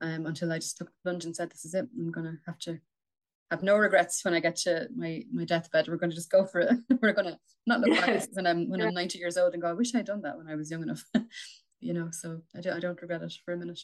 [0.01, 1.87] um, until I just took the plunge and said, this is it.
[1.97, 2.79] I'm going to have to
[3.51, 5.89] have no regrets when I get to my my deathbed.
[5.89, 6.71] We're going to just go for it.
[7.03, 8.27] We're going to not look yes.
[8.27, 8.87] back when I'm when yeah.
[8.87, 10.83] I'm 90 years old and go, I wish I'd done that when I was young
[10.83, 11.05] enough.
[11.81, 13.81] you know, so I, do, I don't regret it for a minute.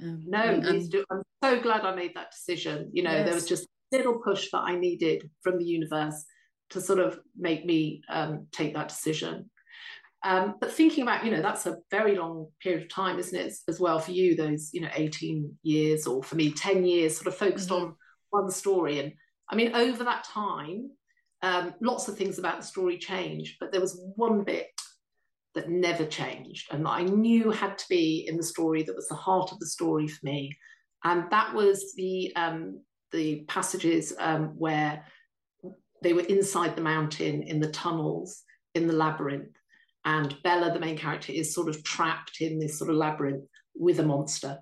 [0.00, 2.90] Um, no, and, and, I'm so glad I made that decision.
[2.92, 3.24] You know, yes.
[3.24, 6.24] there was just a little push that I needed from the universe
[6.70, 9.50] to sort of make me um, take that decision.
[10.22, 13.54] Um, but thinking about, you know, that's a very long period of time, isn't it,
[13.68, 17.28] as well for you, those, you know, 18 years or for me, 10 years sort
[17.28, 17.86] of focused mm-hmm.
[17.86, 17.96] on
[18.30, 19.00] one story.
[19.00, 19.12] And
[19.50, 20.90] I mean, over that time,
[21.42, 24.68] um, lots of things about the story changed, but there was one bit
[25.54, 29.08] that never changed and that I knew had to be in the story that was
[29.08, 30.56] the heart of the story for me.
[31.04, 32.80] And that was the um,
[33.12, 35.04] the passages um, where
[36.02, 38.42] they were inside the mountain in the tunnels
[38.74, 39.56] in the labyrinth.
[40.04, 43.98] And Bella, the main character, is sort of trapped in this sort of labyrinth with
[43.98, 44.58] a monster.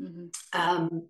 [0.00, 0.60] Mm-hmm.
[0.60, 1.08] Um,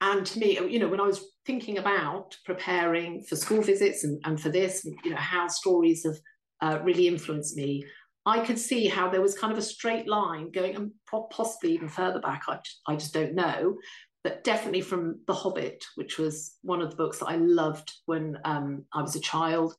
[0.00, 4.20] and to me, you know, when I was thinking about preparing for school visits and,
[4.24, 6.16] and for this, you know, how stories have
[6.60, 7.84] uh, really influenced me,
[8.26, 10.90] I could see how there was kind of a straight line going, and
[11.30, 12.42] possibly even further back.
[12.48, 13.76] I, I just don't know,
[14.22, 18.38] but definitely from The Hobbit, which was one of the books that I loved when
[18.44, 19.74] um, I was a child.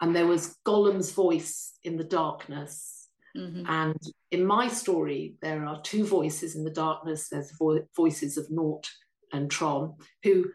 [0.00, 3.08] And there was Gollum's voice in the darkness.
[3.36, 3.66] Mm-hmm.
[3.68, 3.98] And
[4.30, 7.28] in my story, there are two voices in the darkness.
[7.28, 8.88] There's vo- voices of Nort
[9.32, 10.46] and Tron, who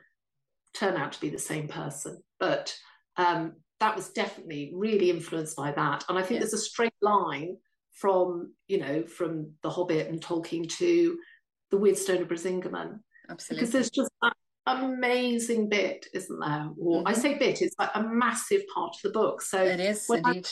[0.73, 2.21] turn out to be the same person.
[2.39, 2.75] But
[3.17, 6.03] um, that was definitely really influenced by that.
[6.09, 6.39] And I think yeah.
[6.39, 7.57] there's a straight line
[7.93, 11.17] from, you know, from The Hobbit and Tolkien to
[11.71, 12.99] The Weirdstone of Brisingamen.
[13.29, 13.61] Absolutely.
[13.61, 14.33] Because there's just that
[14.67, 16.69] amazing bit, isn't there?
[16.77, 17.07] Or mm-hmm.
[17.07, 19.41] I say bit, it's like a massive part of the book.
[19.41, 20.47] So it is indeed.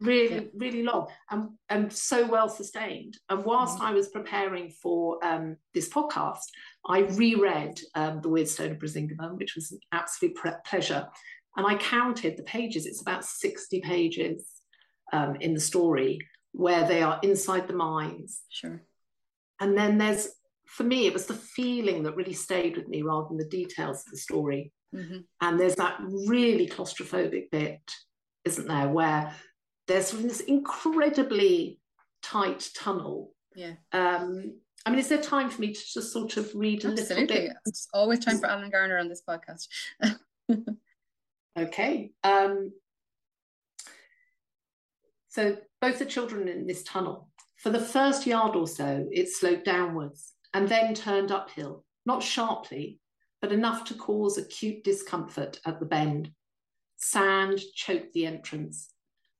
[0.00, 0.40] really, yeah.
[0.56, 3.18] really long and, and so well sustained.
[3.28, 3.86] And whilst mm-hmm.
[3.86, 6.46] I was preparing for um, this podcast,
[6.86, 11.08] I reread um, The Weirdstone of Brisingamen, which was an absolute pre- pleasure.
[11.56, 14.46] And I counted the pages, it's about 60 pages
[15.12, 16.18] um, in the story
[16.52, 18.42] where they are inside the mines.
[18.48, 18.82] Sure.
[19.60, 20.28] And then there's,
[20.66, 24.04] for me, it was the feeling that really stayed with me rather than the details
[24.04, 24.72] of the story.
[24.94, 25.18] Mm-hmm.
[25.40, 27.80] And there's that really claustrophobic bit,
[28.44, 29.34] isn't there, where
[29.86, 31.78] there's sort of this incredibly
[32.22, 33.32] tight tunnel.
[33.54, 33.74] Yeah.
[33.92, 37.24] Um, I mean, is there time for me to just sort of read a Absolutely.
[37.24, 37.56] little bit?
[37.66, 39.68] It's always time for Alan Garner on this podcast.
[41.56, 42.10] Okay.
[42.24, 42.72] Um,
[45.28, 49.64] so both the children in this tunnel, for the first yard or so, it sloped
[49.64, 53.00] downwards and then turned uphill, not sharply,
[53.40, 56.32] but enough to cause acute discomfort at the bend.
[56.96, 58.92] Sand choked the entrance,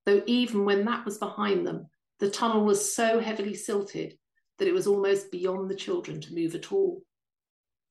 [0.06, 1.86] though even when that was behind them,
[2.20, 4.16] the tunnel was so heavily silted
[4.58, 7.02] that it was almost beyond the children to move at all.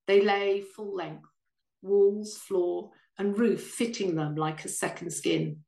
[0.08, 1.30] They lay full length,
[1.82, 5.60] walls, floor, and roof fitting them like a second skin.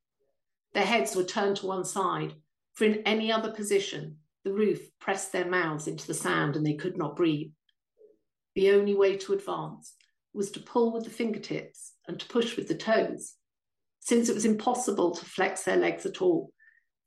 [0.73, 2.33] Their heads were turned to one side,
[2.73, 6.73] for in any other position, the roof pressed their mouths into the sand and they
[6.73, 7.51] could not breathe.
[8.55, 9.95] The only way to advance
[10.33, 13.35] was to pull with the fingertips and to push with the toes,
[13.99, 16.51] since it was impossible to flex their legs at all,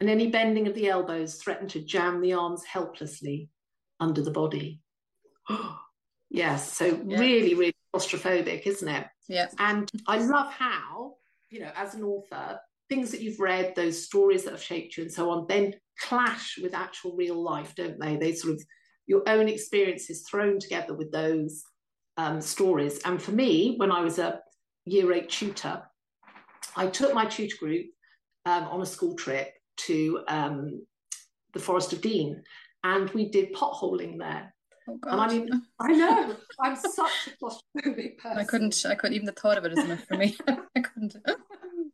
[0.01, 3.49] and any bending of the elbows threatened to jam the arms helplessly
[4.01, 4.81] under the body.
[6.31, 7.19] yes, so yeah.
[7.19, 9.07] really, really claustrophobic, isn't it?
[9.29, 9.49] Yeah.
[9.59, 11.15] And I love how,
[11.51, 12.59] you know, as an author,
[12.89, 16.59] things that you've read, those stories that have shaped you and so on, then clash
[16.63, 18.17] with actual real life, don't they?
[18.17, 18.63] They sort of,
[19.07, 21.63] your own experiences thrown together with those
[22.17, 23.01] um, stories.
[23.05, 24.41] And for me, when I was a
[24.85, 25.83] year eight tutor,
[26.77, 27.87] I took my tutor group
[28.45, 30.87] um, on a school trip to um,
[31.53, 32.43] the Forest of Dean
[32.85, 34.55] and we did potholing there.
[34.89, 38.39] Oh, and I mean, I know I'm such a claustrophobic person.
[38.39, 40.37] I couldn't, I couldn't even the thought of it is enough for me.
[40.77, 41.17] I couldn't.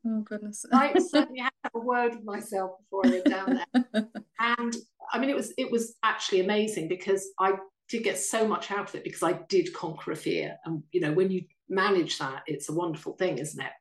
[0.06, 0.66] Oh goodness.
[0.70, 4.08] I certainly had a word with myself before I went down there.
[4.38, 4.76] and
[5.10, 7.54] I mean, it was it was actually amazing because I
[7.88, 10.58] did get so much out of it because I did conquer a fear.
[10.66, 13.72] And you know, when you manage that, it's a wonderful thing, isn't it?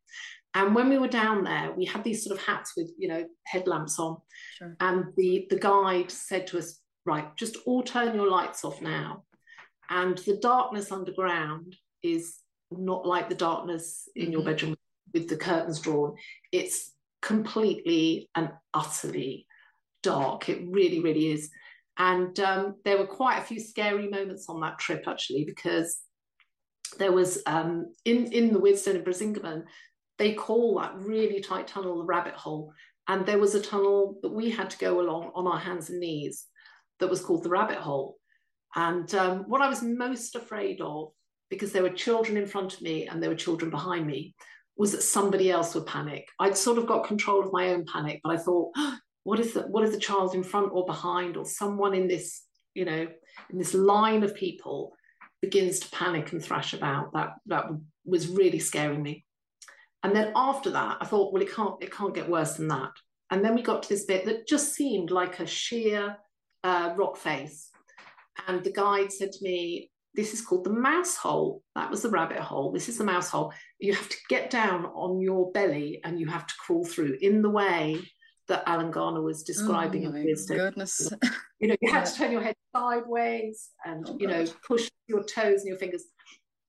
[0.56, 3.26] And when we were down there, we had these sort of hats with, you know,
[3.46, 4.18] headlamps on.
[4.58, 4.76] Sure.
[4.80, 9.24] And the the guide said to us, right, just all turn your lights off now.
[9.90, 12.38] And the darkness underground is
[12.72, 14.50] not like the darkness in your mm-hmm.
[14.50, 14.76] bedroom
[15.14, 16.16] with the curtains drawn.
[16.52, 19.48] It's completely and utterly
[20.02, 20.50] dark.
[20.50, 21.50] It really, really is.
[21.98, 26.00] And um, there were quite a few scary moments on that trip, actually, because
[26.98, 29.64] there was um, in, in the Weirdstone in Brisingamen,
[30.18, 32.74] they call that really tight tunnel the rabbit hole.
[33.08, 36.00] And there was a tunnel that we had to go along on our hands and
[36.00, 36.46] knees
[37.00, 38.18] that was called the rabbit hole.
[38.76, 41.12] And um, what I was most afraid of,
[41.50, 44.36] because there were children in front of me and there were children behind me,
[44.76, 46.28] was that somebody else would panic.
[46.40, 49.54] I'd sort of got control of my own panic, but I thought, oh, what is
[49.54, 52.42] the what is the child in front or behind, or someone in this,
[52.74, 53.08] you know,
[53.50, 54.92] in this line of people
[55.42, 57.14] begins to panic and thrash about.
[57.14, 57.66] That that
[58.04, 59.26] was really scaring me.
[60.04, 62.92] And then after that, I thought, well, it can't it can't get worse than that.
[63.32, 66.18] And then we got to this bit that just seemed like a sheer
[66.64, 67.70] uh, rock face.
[68.48, 71.62] And the guide said to me, This is called the mouse hole.
[71.76, 72.72] That was the rabbit hole.
[72.72, 73.54] This is the mouse hole.
[73.80, 77.42] You have to get down on your belly and you have to crawl through in
[77.42, 78.00] the way
[78.48, 81.12] that Alan Garner was describing oh, in his goodness.
[81.60, 84.56] You know, you had to turn your head sideways and, oh, you know, God.
[84.68, 86.04] push your toes and your fingers.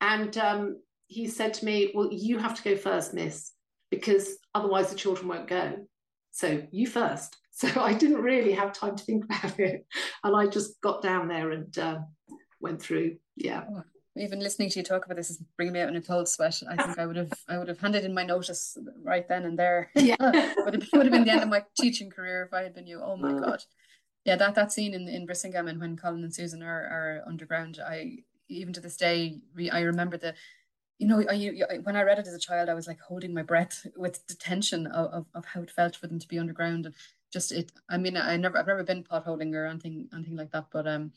[0.01, 3.53] And um, he said to me, Well, you have to go first, miss,
[3.91, 5.87] because otherwise the children won't go.
[6.31, 7.37] So you first.
[7.55, 9.87] So I didn't really have time to think about it.
[10.23, 12.01] And I just got down there and uh,
[12.61, 13.17] went through.
[13.37, 13.65] Yeah.
[13.71, 13.83] Oh,
[14.17, 16.61] even listening to you talk about this is bringing me out in a cold sweat.
[16.69, 19.59] I think I would have I would have handed in my notice right then and
[19.59, 19.91] there.
[19.97, 20.17] Yeah.
[20.21, 22.87] would, have, would have been the end of my teaching career if I had been
[22.87, 23.01] you.
[23.03, 23.65] Oh my uh, God.
[24.25, 28.19] Yeah, that that scene in, in Brisingamen when Colin and Susan are, are underground, I
[28.49, 29.41] even to this day
[29.73, 30.35] I remember the
[30.99, 33.43] you know, I, when I read it as a child, I was like holding my
[33.43, 36.87] breath with the tension of, of, of how it felt for them to be underground.
[36.87, 36.95] And
[37.35, 40.67] just it i mean i never i've never been potholing or anything anything like that
[40.73, 41.11] but um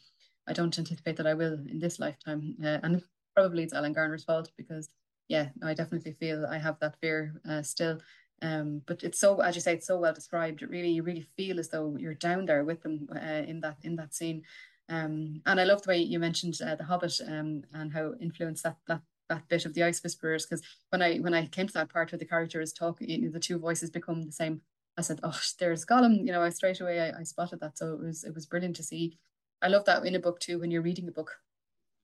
[0.47, 3.01] i don't anticipate that i will in this lifetime uh, and
[3.35, 4.89] probably it's alan garner's fault because
[5.29, 7.99] yeah i definitely feel i have that fear uh, still.
[8.39, 10.61] Um but it's so as you say it's so well described.
[10.61, 13.77] It really you really feel as though you're down there with them uh, in that
[13.81, 14.43] in that scene.
[14.89, 18.63] Um and i love the way you mentioned uh, the hobbit um and how influenced
[18.63, 21.73] that that that bit of the ice whisperers because when i when i came to
[21.73, 24.61] that part where the character is talking you know, the two voices become the same
[24.97, 27.93] I said, "Oh, there's Gollum." You know, I straight away I, I spotted that, so
[27.93, 29.17] it was it was brilliant to see.
[29.61, 31.31] I love that in a book too when you're reading a book,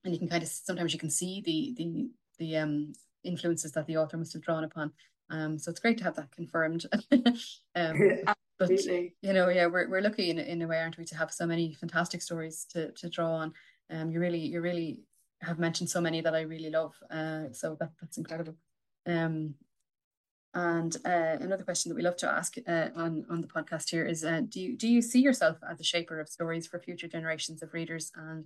[0.04, 2.92] and you can kind of sometimes you can see the the the um
[3.24, 4.92] influences that the author must have drawn upon.
[5.30, 6.86] Um, so it's great to have that confirmed.
[7.74, 8.00] um,
[8.58, 11.32] but you know, yeah, we're we're lucky in in a way, aren't we, to have
[11.32, 13.52] so many fantastic stories to to draw on.
[13.90, 15.00] Um, you really you really
[15.40, 16.94] have mentioned so many that I really love.
[17.10, 18.54] Uh, so that that's incredible.
[19.06, 19.54] Um,
[20.54, 24.06] and uh, another question that we love to ask uh, on on the podcast here
[24.06, 27.08] is: uh, Do you do you see yourself as a shaper of stories for future
[27.08, 28.44] generations of readers, and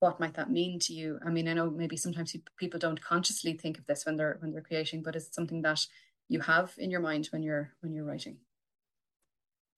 [0.00, 1.18] what might that mean to you?
[1.24, 4.52] I mean, I know maybe sometimes people don't consciously think of this when they're when
[4.52, 5.86] they're creating, but is it something that
[6.28, 8.38] you have in your mind when you're when you're writing?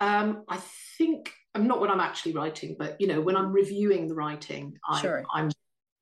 [0.01, 0.61] Um, I
[0.99, 4.78] think I'm not when I'm actually writing, but you know, when I'm reviewing the writing,
[4.89, 5.24] I, sure.
[5.35, 5.51] I'm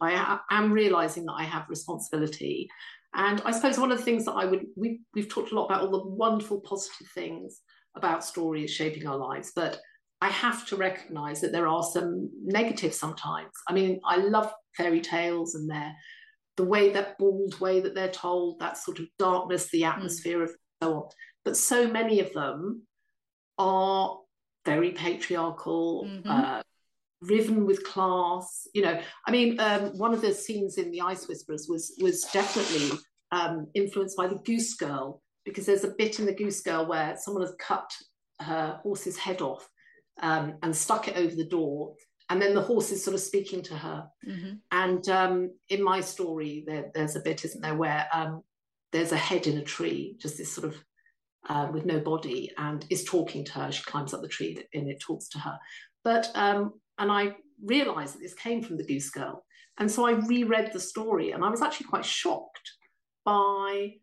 [0.01, 2.69] I am realizing that I have responsibility.
[3.15, 5.67] And I suppose one of the things that I would we we've talked a lot
[5.67, 7.61] about all the wonderful positive things
[7.97, 9.81] about stories shaping our lives, but
[10.21, 13.51] I have to recognize that there are some negatives sometimes.
[13.69, 15.93] I mean, I love fairy tales and their
[16.57, 19.89] the way that bald way that they're told, that sort of darkness, the mm.
[19.89, 20.51] atmosphere of
[20.83, 21.09] so on.
[21.45, 22.83] But so many of them
[23.57, 24.19] are
[24.65, 26.31] very patriarchal, mm-hmm.
[26.31, 26.63] uh,
[27.23, 28.67] riven with class.
[28.75, 32.23] You know, I mean, um, one of the scenes in The Ice Whisperers was was
[32.33, 32.99] definitely
[33.33, 37.17] um, influenced by the Goose Girl because there's a bit in the Goose Girl where
[37.17, 37.91] someone has cut
[38.41, 39.69] her horse's head off
[40.23, 41.95] um, and stuck it over the door.
[42.29, 44.07] And then the horse is sort of speaking to her.
[44.27, 44.53] Mm-hmm.
[44.71, 48.43] And um, in my story, there, there's a bit, isn't there, where um,
[48.93, 50.85] there's a head in a tree, just this sort of
[51.49, 53.73] uh, with no body, and is talking to her.
[53.73, 55.59] She climbs up the tree and it talks to her.
[56.05, 57.35] But um, and I
[57.65, 59.45] realised that this came from the Goose Girl,
[59.79, 62.71] and so I reread the story, and I was actually quite shocked
[63.25, 63.95] by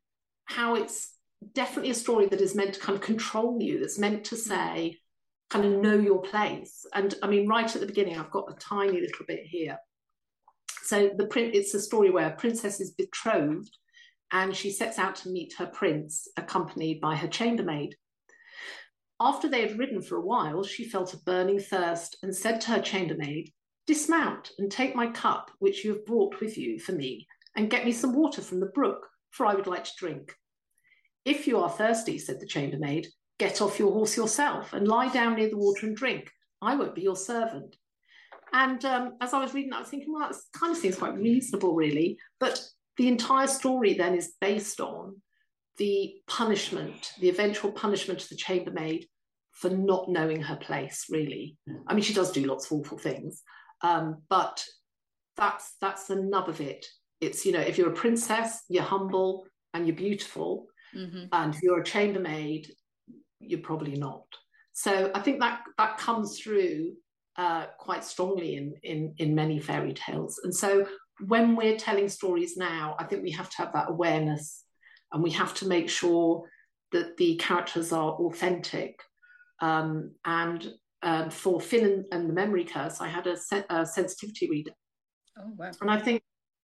[0.46, 1.14] how it's
[1.54, 3.80] definitely a story that is meant to kind of control you.
[3.80, 4.98] That's meant to say,
[5.50, 6.86] kind of know your place.
[6.94, 9.78] And I mean, right at the beginning, I've got a tiny little bit here.
[10.84, 13.76] So the print, it's a story where a princess is betrothed
[14.32, 17.96] and she sets out to meet her prince, accompanied by her chambermaid.
[19.20, 22.72] After they had ridden for a while, she felt a burning thirst and said to
[22.72, 23.52] her chambermaid,
[23.88, 27.86] Dismount and take my cup, which you have brought with you for me, and get
[27.86, 30.36] me some water from the brook, for I would like to drink.
[31.26, 33.08] If you are thirsty, said the chambermaid,
[33.40, 36.30] get off your horse yourself and lie down near the water and drink.
[36.62, 37.76] I won't be your servant.
[38.54, 41.16] And um, as I was reading, I was thinking, well, that kind of seems quite
[41.16, 42.18] reasonable, really.
[42.40, 42.64] But
[42.98, 45.22] the entire story then is based on
[45.78, 49.06] the punishment, the eventual punishment of the chambermaid
[49.52, 51.58] for not knowing her place, really.
[51.88, 53.42] I mean, she does do lots of awful things,
[53.82, 54.64] um, but
[55.36, 56.86] that's that's the nub of it.
[57.22, 61.26] It's you know, if you're a princess, you're humble and you're beautiful, mm-hmm.
[61.32, 62.72] and if you're a chambermaid,
[63.40, 64.26] you're probably not.
[64.74, 66.94] So I think that that comes through
[67.36, 70.40] uh, quite strongly in, in in many fairy tales.
[70.44, 70.88] And so
[71.26, 74.64] when we're telling stories now, I think we have to have that awareness,
[75.12, 76.44] and we have to make sure
[76.92, 79.00] that the characters are authentic.
[79.62, 80.68] Um, and
[81.02, 84.72] um, for Fin and, and, the Memory Curse, I had a, se- a, sensitivity reader.
[85.38, 85.72] Oh wow!
[85.82, 86.22] And I think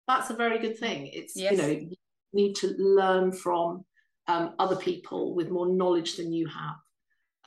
[0.08, 1.10] that's a very good thing.
[1.12, 1.52] It's yes.
[1.52, 1.96] you know you
[2.32, 3.84] need to learn from
[4.28, 6.76] um, other people with more knowledge than you have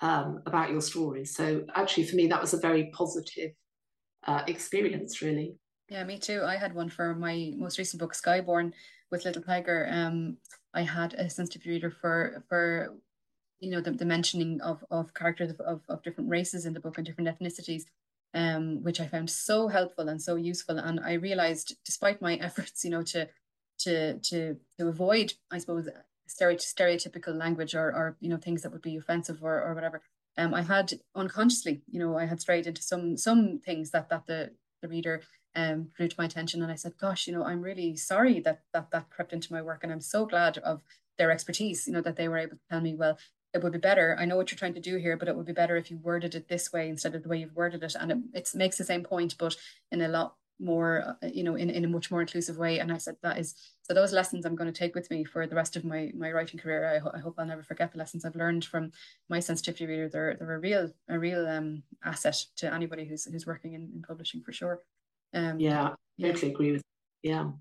[0.01, 1.25] um, about your story.
[1.25, 3.51] So actually, for me, that was a very positive
[4.27, 5.55] uh, experience, really.
[5.89, 6.43] Yeah, me too.
[6.43, 8.73] I had one for my most recent book, Skyborn,
[9.11, 9.87] with Little Tiger.
[9.91, 10.37] Um,
[10.75, 12.93] I had a sensitive reader for for
[13.59, 16.79] you know the, the mentioning of of characters of, of, of different races in the
[16.79, 17.83] book and different ethnicities.
[18.33, 20.77] Um, which I found so helpful and so useful.
[20.77, 23.29] And I realized, despite my efforts, you know, to
[23.79, 25.87] to to to avoid, I suppose,
[26.27, 30.01] stereotypical language or, or you know things that would be offensive or, or whatever
[30.37, 34.25] um, I had unconsciously you know I had strayed into some some things that that
[34.25, 34.51] the
[34.81, 35.21] the reader
[35.55, 36.61] um, drew to my attention.
[36.61, 39.61] And I said gosh you know I'm really sorry that that that crept into my
[39.61, 39.83] work.
[39.83, 40.81] And I'm so glad of
[41.17, 43.17] their expertise you know that they were able to tell me well
[43.53, 44.17] it would be better.
[44.19, 45.97] I know what you're trying to do here but it would be better if you
[45.97, 47.95] worded it this way instead of the way you've worded it.
[47.99, 49.55] And it, makes the same point but
[49.91, 52.79] in a lot more uh, you know in, in a much more inclusive way.
[52.79, 55.45] And i said that is so those lessons i'm going to take with me for
[55.47, 56.95] the rest of my my writing career.
[56.95, 58.91] I, ho- I hope i'll never forget the lessons i've learned from
[59.29, 60.09] my sensitivity reader.
[60.09, 64.01] They're, they're a real a real um asset to anybody who's who's working in, in
[64.01, 64.81] publishing for sure
[65.35, 66.81] um yeah i totally agree with
[67.21, 67.51] yeah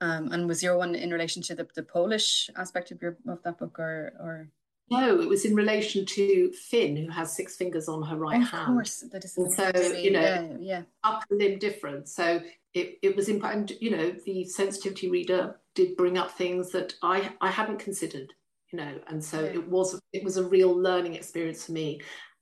[0.00, 3.42] um and was your one in relation to the, the polish aspect of your of
[3.42, 4.50] that book or or
[4.90, 8.48] no, it was in relation to Fin, who has six fingers on her right of
[8.48, 8.70] hand.
[8.70, 9.38] Of course, that is.
[9.38, 10.82] And so you know, yeah, yeah.
[11.04, 12.12] upper limb difference.
[12.12, 12.40] So
[12.74, 13.80] it, it was important.
[13.80, 18.32] You know, the sensitivity reader did bring up things that I I hadn't considered.
[18.72, 19.50] You know, and so yeah.
[19.50, 22.00] it was it was a real learning experience for me,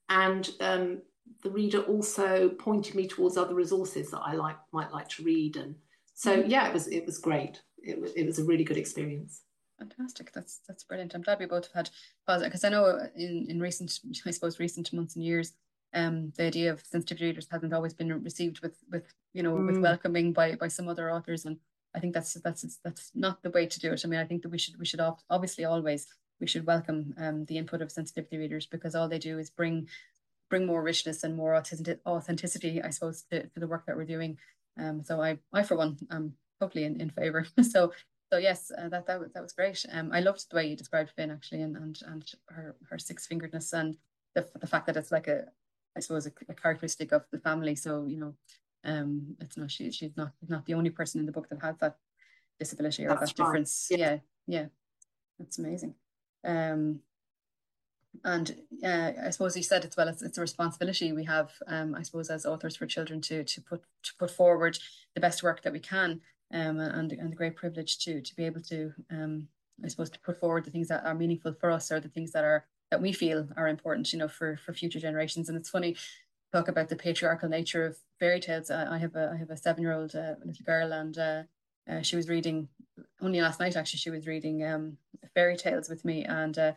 [0.09, 1.01] and um,
[1.43, 5.55] the reader also pointed me towards other resources that I like might like to read,
[5.55, 5.75] and
[6.13, 6.49] so mm-hmm.
[6.49, 7.61] yeah, it was it was great.
[7.81, 9.43] It was it was a really good experience.
[9.79, 10.33] Fantastic.
[10.33, 11.15] That's that's brilliant.
[11.15, 11.89] I'm glad we both have had
[12.27, 15.53] positive because I know in, in recent, I suppose, recent months and years,
[15.93, 19.67] um, the idea of sensitivity readers hasn't always been received with with you know mm.
[19.67, 21.57] with welcoming by by some other authors, and
[21.95, 24.01] I think that's that's that's not the way to do it.
[24.03, 26.07] I mean, I think that we should we should obviously always
[26.39, 29.87] we should welcome um, the input of sensitivity readers because all they do is bring
[30.49, 34.37] bring more richness and more authenticity, I suppose, to, to the work that we're doing.
[34.79, 37.45] Um, so I I for one am totally in, in favor.
[37.61, 37.93] so
[38.31, 39.85] so yes, uh, that that was, that was great.
[39.91, 43.27] Um, I loved the way you described Fin actually, and and and her her six
[43.27, 43.97] fingeredness and
[44.35, 45.45] the the fact that it's like a,
[45.97, 47.75] I suppose a, a characteristic of the family.
[47.75, 48.35] So you know,
[48.83, 51.77] um, it's not she she's not not the only person in the book that has
[51.77, 51.97] that
[52.59, 53.87] disability or That's that difference.
[53.89, 53.97] Yeah.
[53.97, 54.65] yeah, yeah,
[55.39, 55.95] that's amazing.
[56.43, 56.99] Um,
[58.23, 61.95] and uh, I suppose you said as well, it's, it's a responsibility we have, um,
[61.95, 64.77] I suppose, as authors for children to to put to put forward
[65.15, 66.21] the best work that we can
[66.53, 69.47] um, and and the great privilege to to be able to um,
[69.83, 72.31] I suppose to put forward the things that are meaningful for us or the things
[72.31, 75.49] that are that we feel are important, you know, for for future generations.
[75.49, 75.95] And it's funny
[76.51, 78.71] talk about the patriarchal nature of fairy tales.
[78.71, 81.43] I, I have a I have a seven year old uh, little girl, and uh,
[81.89, 82.67] uh, she was reading
[83.21, 83.75] only last night.
[83.75, 84.97] Actually, she was reading um,
[85.33, 86.71] fairy tales with me, and uh,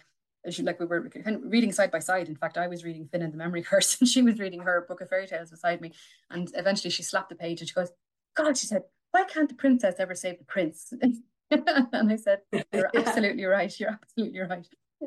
[0.63, 2.29] like we were kind of reading side by side.
[2.29, 4.85] In fact, I was reading Fin and the Memory Curse, and she was reading her
[4.89, 5.93] book of fairy tales beside me.
[6.31, 7.91] And eventually, she slapped the page and she goes,
[8.35, 8.83] "God," she said,
[9.13, 10.93] why can't the princess ever save the prince?
[11.51, 12.41] and I said,
[12.73, 13.73] you're absolutely right.
[13.79, 14.67] You're absolutely right.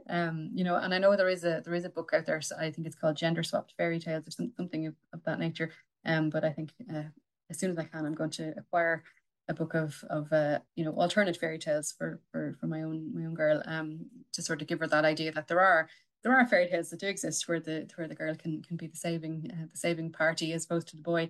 [0.09, 2.41] Um, you know, and I know there is a there is a book out there.
[2.41, 5.39] So I think it's called Gender Swapped Fairy Tales or some, something of, of that
[5.39, 5.71] nature.
[6.05, 7.03] Um, but I think uh,
[7.49, 9.03] as soon as I can, I'm going to acquire
[9.47, 13.13] a book of of uh, you know alternate fairy tales for for for my own
[13.13, 13.61] my own girl.
[13.65, 15.89] Um, to sort of give her that idea that there are
[16.23, 18.87] there are fairy tales that do exist where the where the girl can can be
[18.87, 21.29] the saving uh, the saving party as opposed to the boy.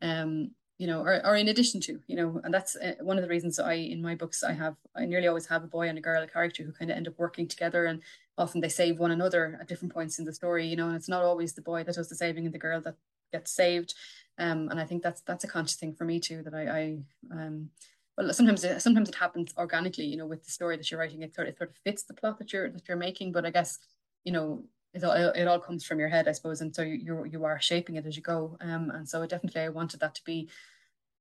[0.00, 3.22] Um, you know, or, or in addition to, you know, and that's uh, one of
[3.22, 5.96] the reasons I, in my books, I have, I nearly always have a boy and
[5.96, 8.02] a girl, a character who kind of end up working together and
[8.36, 11.08] often they save one another at different points in the story, you know, and it's
[11.08, 12.96] not always the boy that does the saving and the girl that
[13.32, 13.94] gets saved.
[14.38, 16.98] Um, and I think that's, that's a conscious thing for me too, that I, I,
[17.30, 17.70] um,
[18.16, 21.22] well, sometimes it, sometimes it happens organically, you know, with the story that you're writing,
[21.22, 23.32] it sort of, it sort of fits the plot that you're, that you're making.
[23.32, 23.78] But I guess,
[24.24, 24.64] you know,
[24.94, 26.60] it all, it all comes from your head, I suppose.
[26.60, 28.56] And so you, you, are shaping it as you go.
[28.60, 30.48] Um, and so definitely I wanted that to be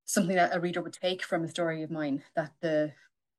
[0.05, 2.91] something that a reader would take from a story of mine that the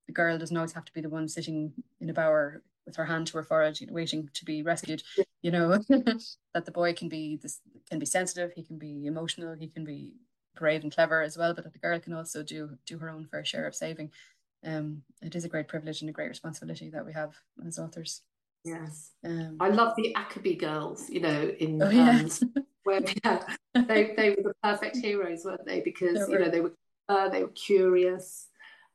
[0.06, 3.04] the girl doesn't always have to be the one sitting in a bower with her
[3.04, 5.02] hand to her forehead, you know, waiting to be rescued.
[5.42, 9.54] You know that the boy can be this can be sensitive, he can be emotional,
[9.54, 10.12] he can be
[10.56, 13.26] brave and clever as well, but that the girl can also do do her own
[13.26, 14.10] fair share of saving.
[14.64, 17.34] Um, it is a great privilege and a great responsibility that we have
[17.66, 18.22] as authors.
[18.64, 21.10] Yes, um, I love the Ackerby girls.
[21.10, 22.20] You know, in oh, yeah.
[22.20, 22.30] um,
[22.84, 23.42] where yeah,
[23.74, 25.80] they they were the perfect heroes, weren't they?
[25.80, 26.72] Because they you know they were
[27.08, 28.48] uh, they were curious.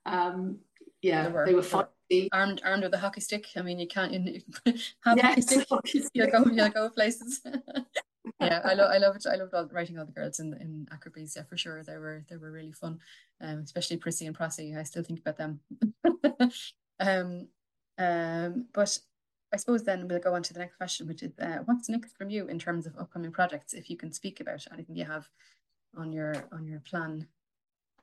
[0.06, 0.60] Um,
[1.02, 1.90] yeah, they were, they were.
[2.32, 3.48] Armed, armed with a hockey stick.
[3.56, 4.42] I mean, you can't you
[5.04, 6.12] have yes, a hockey stick.
[6.14, 7.42] You'll go, you'll go places.
[8.42, 11.36] yeah, I love, I loved, I loved all, writing all the girls in in Ackerby's.
[11.36, 13.00] Yeah, for sure, they were they were really fun.
[13.42, 14.76] Um, especially Prissy and Prossy.
[14.76, 15.60] I still think about them.
[17.00, 17.48] um,
[17.98, 18.98] um, but
[19.54, 22.18] I suppose then we'll go on to the next question, which is uh, what's next
[22.18, 23.74] from you in terms of upcoming projects?
[23.74, 25.28] If you can speak about anything you have
[25.98, 27.28] on your on your plan.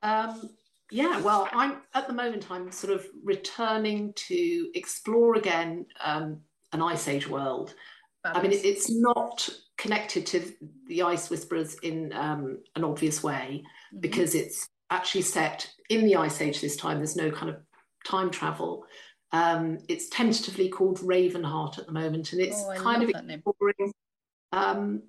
[0.01, 0.51] Um,
[0.91, 6.41] yeah, well, I'm at the moment I'm sort of returning to explore again um,
[6.73, 7.73] an Ice Age world.
[8.23, 8.39] Fabulous.
[8.39, 10.53] I mean, it, it's not connected to
[10.87, 13.99] the Ice Whisperers in um, an obvious way mm-hmm.
[13.99, 16.97] because it's actually set in the Ice Age this time.
[16.97, 17.57] There's no kind of
[18.05, 18.85] time travel.
[19.31, 23.91] Um, it's tentatively called Ravenheart at the moment, and it's oh, kind of exploring
[24.53, 25.03] um,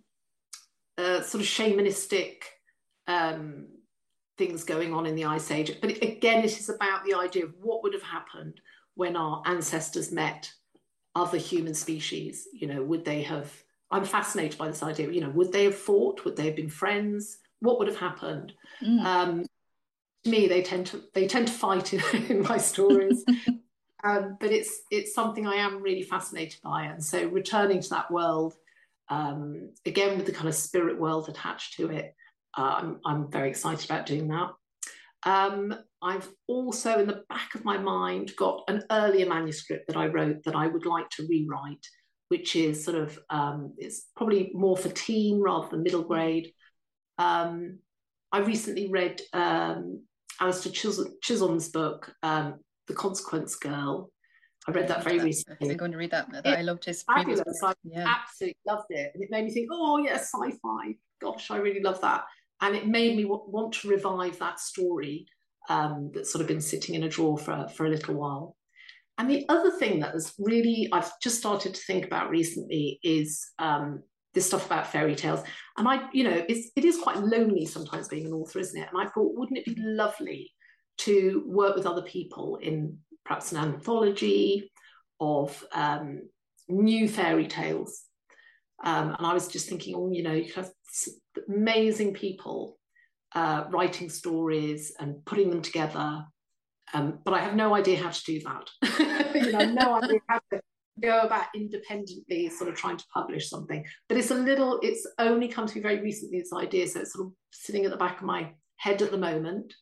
[0.98, 2.38] uh, sort of shamanistic
[3.06, 3.68] um,
[4.36, 5.72] things going on in the Ice Age.
[5.80, 8.60] But again, it is about the idea of what would have happened
[8.94, 10.52] when our ancestors met
[11.14, 12.48] other human species.
[12.52, 13.52] You know, would they have?
[13.90, 15.10] I'm fascinated by this idea.
[15.10, 16.24] You know, would they have fought?
[16.24, 17.38] Would they have been friends?
[17.60, 18.52] What would have happened?
[18.82, 19.04] Mm.
[19.04, 19.46] Um,
[20.24, 23.24] to me, they tend to they tend to fight in, in my stories.
[24.04, 28.10] Um, but it's it's something I am really fascinated by, and so returning to that
[28.10, 28.54] world
[29.08, 32.14] um, again with the kind of spirit world attached to it,
[32.62, 34.50] I'm I'm very excited about doing that.
[35.24, 40.06] Um, I've also in the back of my mind got an earlier manuscript that I
[40.06, 41.84] wrote that I would like to rewrite,
[42.28, 46.52] which is sort of um, it's probably more for teen rather than middle grade.
[47.18, 47.78] Um,
[48.32, 50.02] I recently read um,
[50.40, 50.72] Alastair
[51.22, 54.10] Chisholm's book, um, the Consequence Girl.
[54.68, 55.70] I read that very recently.
[55.70, 56.28] I'm going to read that.
[56.44, 57.54] It, I loved his previous book.
[57.62, 58.04] I yeah.
[58.06, 59.12] absolutely loved it.
[59.14, 60.96] And it made me think, oh, yeah, sci fi.
[61.20, 62.24] Gosh, I really love that.
[62.60, 65.26] And it made me w- want to revive that story
[65.68, 68.56] um, that's sort of been sitting in a drawer for, for a little while.
[69.18, 73.46] And the other thing that has really, I've just started to think about recently is
[73.58, 74.02] um,
[74.34, 75.40] this stuff about fairy tales.
[75.78, 78.88] And I, you know, it's, it is quite lonely sometimes being an author, isn't it?
[78.92, 80.52] And I thought, wouldn't it be lovely
[80.98, 84.70] to work with other people in perhaps an anthology
[85.20, 86.22] of um,
[86.68, 88.02] new fairy tales.
[88.84, 90.70] Um, and I was just thinking, oh, you know, you could have
[91.48, 92.78] amazing people
[93.34, 96.24] uh, writing stories and putting them together
[96.94, 99.34] um, but I have no idea how to do that.
[99.34, 100.60] you know, no idea how to
[101.02, 103.84] go about independently sort of trying to publish something.
[104.08, 106.86] But it's a little, it's only come to me very recently, this idea.
[106.86, 109.74] So it's sort of sitting at the back of my head at the moment.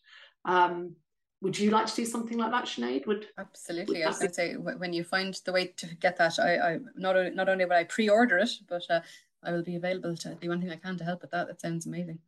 [0.44, 0.96] Um,
[1.42, 3.06] would you like to do something like that, Sinead?
[3.06, 3.98] Would absolutely.
[3.98, 6.56] Would I was going to say when you find the way to get that, I,
[6.56, 9.00] I not only not only will I pre-order it, but uh,
[9.45, 11.47] I will be available to do anything I can to help with that.
[11.47, 12.18] That sounds amazing.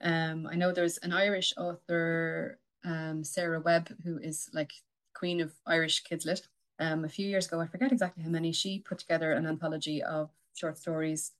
[0.00, 4.72] Um, I know there's an Irish author, um, Sarah Webb, who is like
[5.14, 6.42] queen of Irish kids lit.
[6.78, 10.02] Um, a few years ago, I forget exactly how many, she put together an anthology
[10.02, 11.32] of short stories,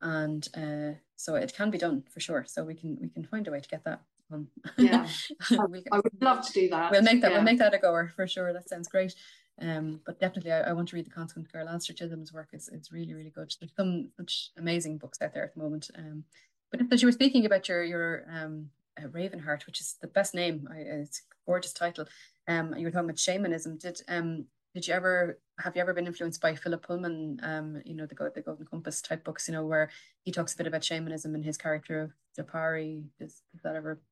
[0.00, 2.44] and uh, so it can be done for sure.
[2.46, 4.46] So we can we can find a way to get that on.
[4.76, 5.08] Yeah,
[5.50, 6.92] I would love to do that.
[6.92, 7.32] We'll make that.
[7.32, 7.38] Yeah.
[7.38, 8.52] We'll make that a goer for sure.
[8.52, 9.14] That sounds great.
[9.60, 11.68] Um, but definitely, I, I, want to read the Consequence Girl.
[11.68, 13.54] Alastair Chisholm's work is it's really really good.
[13.58, 15.90] There's some such amazing books out there at the moment.
[15.96, 16.24] Um,
[16.70, 20.34] but as you were speaking about your your um, uh, Ravenheart, which is the best
[20.34, 22.06] name, I, it's a gorgeous title.
[22.48, 23.78] Um, you were talking about shamanism.
[23.78, 24.44] Did um
[24.74, 27.40] did you ever have you ever been influenced by Philip Pullman?
[27.42, 29.48] Um, you know the the Golden Compass type books.
[29.48, 29.88] You know where
[30.22, 33.04] he talks a bit about shamanism and his character of Dapari.
[33.18, 34.02] Does, does that ever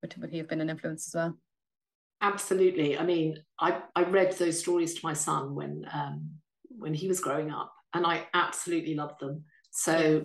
[0.00, 1.36] would, would he have been an influence as well?
[2.20, 2.98] Absolutely.
[2.98, 6.30] I mean, I I read those stories to my son when um
[6.68, 9.44] when he was growing up, and I absolutely loved them.
[9.70, 10.24] So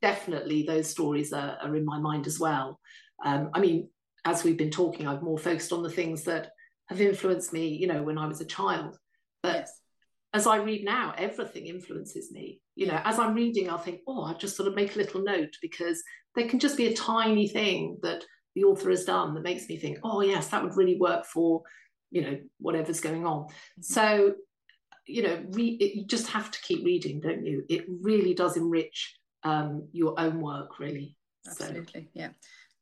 [0.00, 2.78] definitely those stories are, are in my mind as well.
[3.24, 3.88] Um, I mean,
[4.24, 6.50] as we've been talking, I've more focused on the things that
[6.88, 8.96] have influenced me, you know, when I was a child.
[9.42, 9.80] But yes.
[10.34, 12.60] as I read now, everything influences me.
[12.74, 15.22] You know, as I'm reading, I'll think, oh, I'll just sort of make a little
[15.22, 16.02] note because
[16.34, 18.24] there can just be a tiny thing that
[18.54, 21.62] the author has done that makes me think, oh, yes, that would really work for,
[22.10, 23.44] you know, whatever's going on.
[23.44, 23.82] Mm-hmm.
[23.82, 24.34] So,
[25.06, 27.64] you know, re- it, you just have to keep reading, don't you?
[27.68, 31.16] It really does enrich um, your own work, really.
[31.46, 32.08] Absolutely, so.
[32.14, 32.28] yeah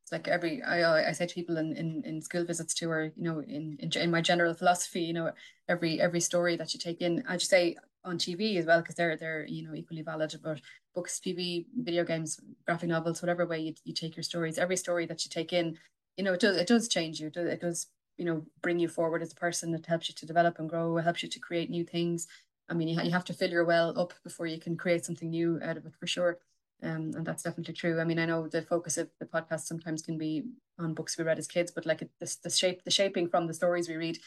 [0.02, 3.04] It's like every I I say to people in, in, in school visits too, or
[3.04, 5.30] you know, in, in, in my general philosophy, you know,
[5.68, 9.16] every every story that you take in, I'd say on TV as well, because they're
[9.16, 10.34] they're you know equally valid.
[10.42, 10.61] But
[10.94, 15.07] books, TV, video games, graphic novels, whatever way you, you take your stories, every story
[15.07, 15.78] that you take in,
[16.16, 17.28] you know, it does it does change you.
[17.28, 17.86] It does, it does
[18.18, 19.74] you know bring you forward as a person.
[19.74, 20.96] It helps you to develop and grow.
[20.98, 22.26] It helps you to create new things.
[22.68, 25.30] I mean, you, you have to fill your well up before you can create something
[25.30, 26.38] new out of it for sure.
[26.82, 28.01] Um, and that's definitely true.
[28.01, 30.44] I mean, I know the focus of the podcast sometimes can be
[30.78, 33.46] on books we read as kids, but like it, the, the shape, the shaping from
[33.46, 34.18] the stories we read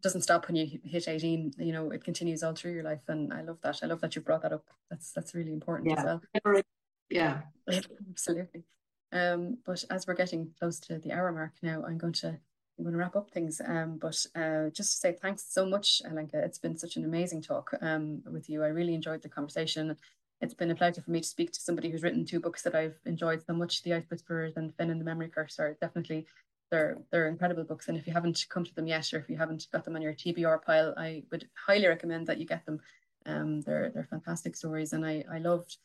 [0.00, 3.32] doesn't stop when you hit 18 you know it continues all through your life and
[3.32, 3.80] i love that.
[3.82, 4.64] I love that you brought that up.
[4.90, 5.98] That's that's really important yeah.
[5.98, 6.62] as well
[7.10, 7.40] yeah.
[8.10, 8.62] Absolutely.
[9.12, 12.84] Um but as we're getting close to the hour mark now i'm going to i'm
[12.84, 13.60] going to wrap up things.
[13.64, 17.42] Um but uh just to say thanks so much Helenka it's been such an amazing
[17.42, 18.62] talk um with you.
[18.62, 19.96] I really enjoyed the conversation.
[20.40, 22.74] It's been a pleasure for me to speak to somebody who's written two books that
[22.74, 26.26] I've enjoyed so much, The Ice Whisperers and Fin and the Memory Curse are definitely
[26.70, 27.88] they're they're incredible books.
[27.88, 30.02] And if you haven't come to them yet, or if you haven't got them on
[30.02, 32.80] your TBR pile, I would highly recommend that you get them.
[33.26, 35.76] Um, they're they're fantastic stories, and I I loved,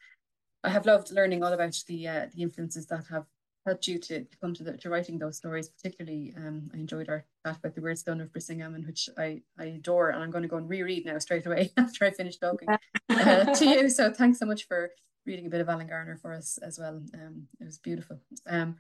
[0.64, 3.26] I have loved learning all about the uh, the influences that have
[3.66, 5.70] helped you to, to come to, the, to writing those stories.
[5.70, 10.10] Particularly, um, I enjoyed our chat about the Weirdstone of Brisingamen, which I, I adore,
[10.10, 12.70] and I'm going to go and reread now straight away after I finish talking
[13.10, 13.90] uh, to you.
[13.96, 14.92] So thanks so much for
[15.26, 17.02] reading a bit of Alan Garner for us as well.
[17.14, 18.20] Um, it was beautiful.
[18.48, 18.78] Um,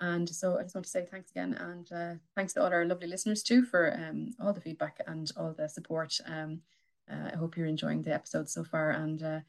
[0.00, 2.84] and so I just want to say thanks again, and uh, thanks to all our
[2.84, 6.18] lovely listeners too for um, all the feedback and all the support.
[6.26, 6.60] Um,
[7.10, 9.40] uh, I hope you're enjoying the episode so far, and uh,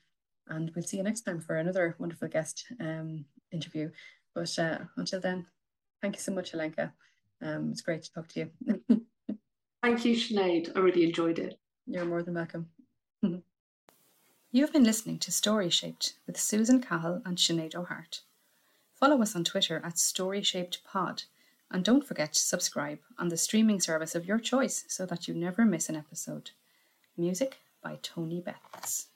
[0.47, 3.91] and we'll see you next time for another wonderful guest um, interview.
[4.33, 5.45] But uh, until then,
[6.01, 6.91] thank you so much, Helenka.
[7.41, 8.81] Um, it's great to talk to you.
[9.83, 10.75] thank you, Sinead.
[10.75, 11.59] I really enjoyed it.
[11.85, 12.67] You're more than welcome.
[14.51, 18.21] You've been listening to Story Shaped with Susan Cahill and Sinead O'Hart.
[18.99, 21.23] Follow us on Twitter at Story Shaped Pod,
[21.71, 25.33] and don't forget to subscribe on the streaming service of your choice so that you
[25.33, 26.51] never miss an episode.
[27.15, 29.07] Music by Tony Betts.